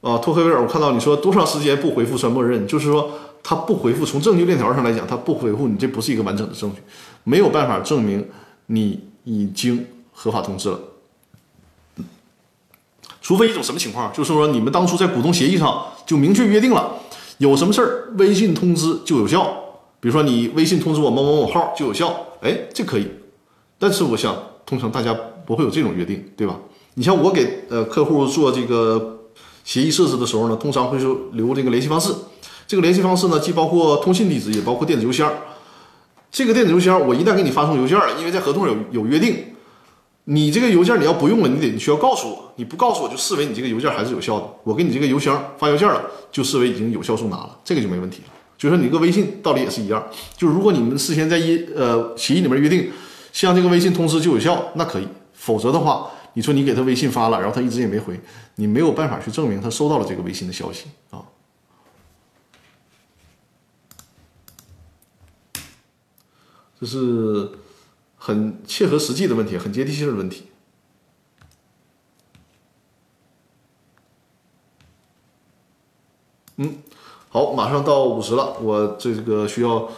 [0.00, 3.12] 啊，托克维尔，我看到你说多长时间不回复算默认，就是说
[3.44, 6.78] 他不回复，从证据链条上来讲，他不回复你，这不是一个完整的证据，
[7.24, 8.26] 没有办法证明
[8.66, 10.80] 你已经合法通知了。
[13.20, 16.94] 除非一种什么情况，就是说你们当初在股东协议上就明确约定了，
[17.36, 19.44] 有什么事儿微信通知就有效，
[20.00, 23.06] 比如说你微信通知我某某某号就有效，哎，这可以。
[23.78, 24.34] 但是我想，
[24.64, 25.14] 通常大家
[25.44, 26.58] 不会有这种约定，对吧？
[26.94, 29.10] 你像我给呃客户做这个。
[29.64, 32.12] 协议设置的时候呢，通常会说留这个联系方式。
[32.66, 35.32] 这个联系方式呢，既包括通信地址，也包括电子邮箱。
[36.30, 39.36] 这个电子邮箱，我一旦给你发送邮件了，因为在合同有有约定，
[40.24, 44.48] 你这个邮件你要不用了，你得你需要告诉我，你不告诉我就视为你这个邮件还是有效的。
[44.64, 46.02] 我给你这个邮箱发邮件了，
[46.32, 48.32] 就视为已经有效送达了，这个就没问题了。
[48.56, 50.04] 就说你这个微信道理也是一样，
[50.36, 52.90] 就是如果你们事先在一呃协议里面约定，
[53.32, 55.04] 像这个微信通知就有效，那可以；
[55.34, 56.10] 否则的话。
[56.36, 58.18] 你说你给他微信发了，然后他一直也没回，
[58.56, 61.22] 你没有办法去证明他收到了这个微信的消息啊。
[66.84, 67.48] 这是
[68.16, 70.48] 很切合实际的问题，很接地气的问题。
[76.56, 76.76] 嗯，
[77.30, 79.90] 好，马上到五十了，我这个需要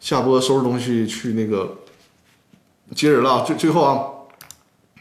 [0.00, 1.78] 下播收拾东西去那个
[2.92, 3.44] 接人了。
[3.44, 4.08] 最最后啊。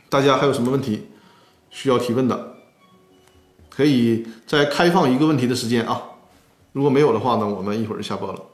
[0.10, 1.08] 大家还有什么问题
[1.70, 2.58] 需要提问的？
[3.70, 6.04] 可以再开放一个问题的时间啊。
[6.74, 8.51] 如果没有的话呢，我们一会儿就下播了。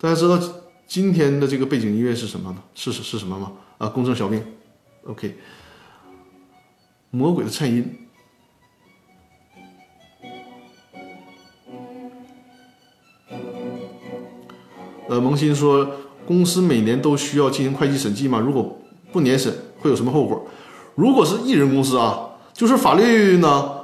[0.00, 0.38] 大家知道
[0.86, 2.62] 今天的这个背景音乐是什么呢？
[2.72, 3.52] 是是是什么吗？
[3.78, 4.40] 啊，公正小兵
[5.04, 5.36] ，OK，
[7.10, 8.06] 魔鬼的颤音。
[15.08, 15.90] 呃，萌新说。
[16.26, 18.38] 公司每年都需要进行会计审计吗？
[18.38, 18.78] 如果
[19.10, 20.46] 不年审，会有什么后果？
[20.94, 23.80] 如果是艺人公司啊，就是法律呢，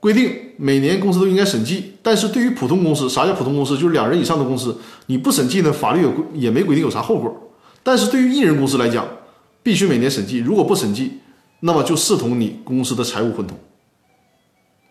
[0.00, 3.76] 规定每年公司都应该审计，但是对于普通公司，啥叫普通公司？
[3.76, 7.50] 就是两人以上的公司，你不审计呢，法律有规也没规定有啥后果。
[7.82, 9.04] 但是对于一人公司来讲，
[9.60, 11.14] 必须每年审计，如果不审计，
[11.58, 13.58] 那么就视同你公司的财务混同。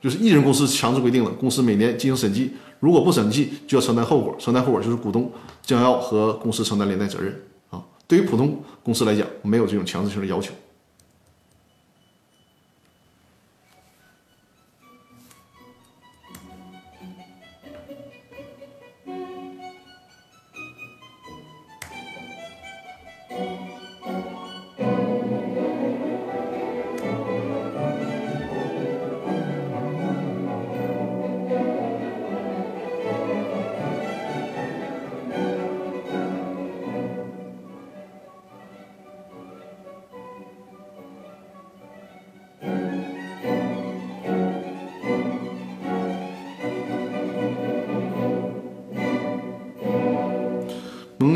[0.01, 2.51] 就是一人公司强制规定了，公司每年进行审计，
[2.81, 5.31] 如果不审计，就要承担后果，承担后果就是股东
[5.65, 7.33] 将要和公司承担连带责任
[7.69, 7.81] 啊。
[8.05, 10.51] 对于普通公司来讲，没有这种强制性的要求。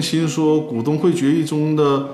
[0.06, 2.08] 新说，股东会决议中的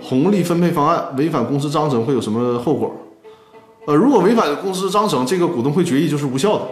[0.00, 2.94] 红利分配方案违反公司章程会有什么后果？
[3.86, 6.64] 呃，如果违反公司章程，这个股东会决议就是无效的。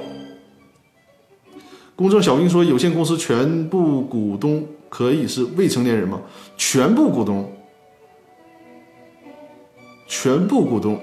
[1.96, 6.20] 公正小兵说，有限公司全部股东可以是未成年人吗？
[6.56, 7.52] 全部股东，
[10.06, 10.98] 全部股东，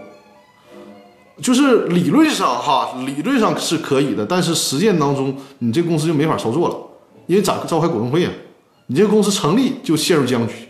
[1.42, 6.76] 就是理论上哈，理论上是可以的，但是实践当中，你这公司就没法操作了，
[7.28, 8.32] 因为咋召开股东会啊？
[8.92, 10.68] 你这个公司成立就陷入僵局，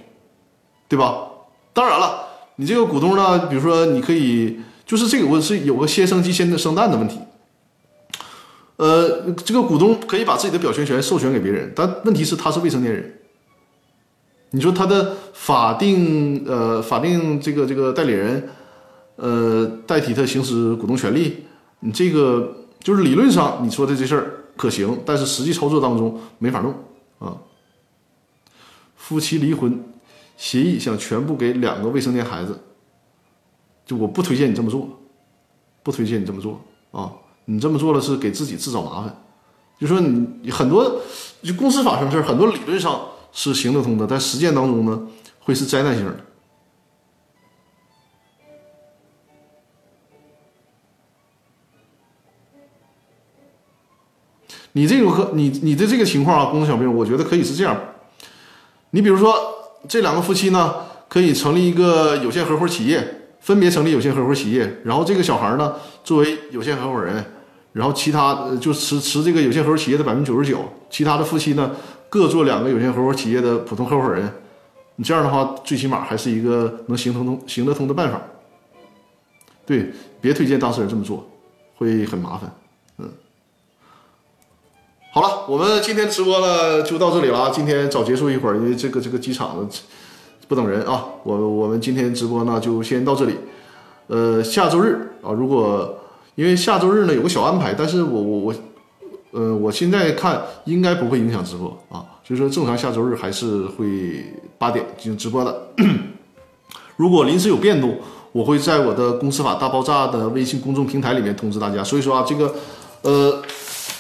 [0.90, 1.24] 对吧？
[1.72, 7.18] 当然了，你这个股东呢，比如说你可以，就是这个我是有个先生鸡先生蛋的问题。
[8.76, 13.20] 呃，这个股东可以把自己的表决权授权给别人，但问题是他是未成年人。
[14.52, 18.50] 你说他的法定呃法定这个这个代理人，
[19.16, 21.46] 呃代替他行使股东权利，
[21.80, 22.54] 你这个
[22.84, 26.74] 就是理论上你说的这事儿可行，但是实际操作当中没法弄
[27.20, 27.38] 啊。
[29.00, 29.84] 夫妻离婚
[30.38, 32.60] 协议想全部给两个未成年孩子，
[33.86, 34.88] 就我不推荐你这么做，
[35.82, 37.12] 不推荐你这么做啊！
[37.46, 39.24] 你这么做了是给自己自找麻烦。
[39.80, 41.02] 就说你很多
[41.42, 45.08] 就公司法上事，很多理论上是行得通的，但实践当中呢
[45.40, 46.16] 会是灾难性的。
[54.74, 57.76] 你这个和你你的这个情况啊，公司小兵，我觉得可以是这样。
[58.92, 59.36] 你比如说，
[59.88, 60.76] 这两个夫妻呢，
[61.08, 64.82] 可以成立一个有限合伙企业，分别成立有限合伙企业。
[64.84, 67.24] 然后这个小孩呢，作为有限合伙人，
[67.74, 71.72] 然后其他就持持这个有限合伙企业的百分之九十九，其他的夫妻呢，
[72.10, 74.32] 各做两个有限合伙企业的普通合伙人。
[74.96, 78.20] 你这样的话，最起码还是一个能行通通行得通的办法。
[79.66, 81.30] 对，别推荐当事人这么做，
[81.78, 82.52] 会很麻烦。
[85.20, 87.52] 好了，我们今天直播呢就到这里了。
[87.54, 89.68] 今天早结束一会儿，因为这个这个机场
[90.48, 91.08] 不等人啊。
[91.26, 93.36] 我我们今天直播呢就先到这里。
[94.08, 95.94] 呃，下周日啊，如果
[96.36, 98.54] 因为下周日呢有个小安排，但是我我我，
[99.32, 102.00] 呃，我现在看应该不会影响直播啊。
[102.26, 104.24] 所以说正常下周日还是会
[104.58, 105.68] 八点进行直播的。
[106.96, 107.94] 如果临时有变动，
[108.32, 111.84] 我会在我的公司法大爆炸的微信公众平台里面通知大家。
[111.84, 112.56] 所以说啊，这个
[113.02, 113.42] 呃。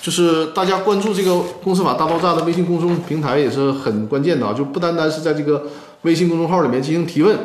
[0.09, 5.67] 就是大家关注这个公司法大爆炸的微信公众平台也是很关键的啊，就不单单是在这个
[6.01, 7.37] 微信公众号里面进行提问，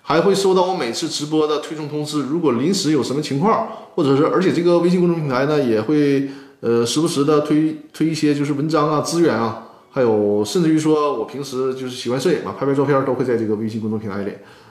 [0.00, 2.22] 还会收到我每次直播的推送通知。
[2.22, 6.28] 如果临时有什么情况，或者是而且这个微信公众平台呢，也会
[6.60, 14.30] 呃时不时的推推一些就是文章啊、资源啊，还有甚至于说我平时就是喜欢摄影嘛，拍拍照片都会在这个微信公众平台里，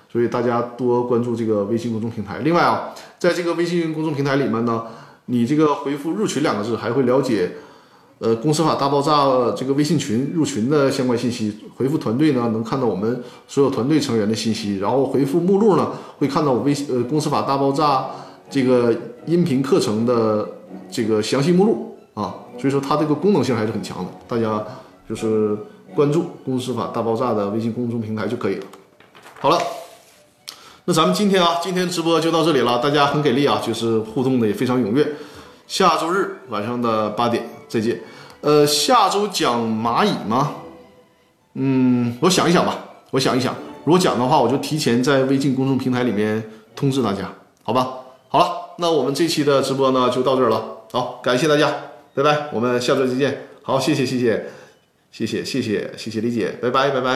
[0.10, 2.40] 所以大家多关注这个微信公众平台。
[2.42, 4.84] 另外啊，在这个微信公众平台里面呢。
[5.26, 7.50] 你这个回复“入群”两个字，还会了解，
[8.20, 11.58] 呃，公司法大爆炸这个微信群入群的相关信息。
[11.76, 14.78] 回复“团队”呢，能看到我们所有团队成员的信息。
[14.80, 18.06] 然后回复“目录”呢，会看到我微呃公司法大爆炸
[18.50, 18.94] 这个
[19.26, 20.48] 音频课程的
[20.92, 22.36] 这个详细目录啊。
[22.58, 24.62] 所以说它这个功能性还是很强的，大家
[25.08, 25.58] 就是
[25.96, 28.66] 关注公司法大爆炸的微信公众平台就可以了。
[29.40, 29.58] 好了。
[30.86, 32.78] 那咱们今天啊，今天直播就到这里了。
[32.80, 35.08] 大家很给力啊，就是互动的也非常踊跃。
[35.66, 38.02] 下周日晚上的八点再见。
[38.42, 40.56] 呃，下周讲蚂蚁吗？
[41.54, 42.78] 嗯，我想一想吧，
[43.12, 43.56] 我想一想。
[43.86, 46.44] 如果讲的话，我就提前在微信公众平台里面
[46.76, 47.32] 通知大家，
[47.64, 47.88] 好吧？
[48.28, 50.80] 好了，那我们这期的直播呢就到这儿了。
[50.92, 51.74] 好，感谢大家，
[52.14, 53.48] 拜拜，我们下周再见。
[53.62, 54.46] 好，谢谢，谢谢，
[55.14, 57.12] 谢谢，谢谢，谢谢李姐，拜拜，拜拜。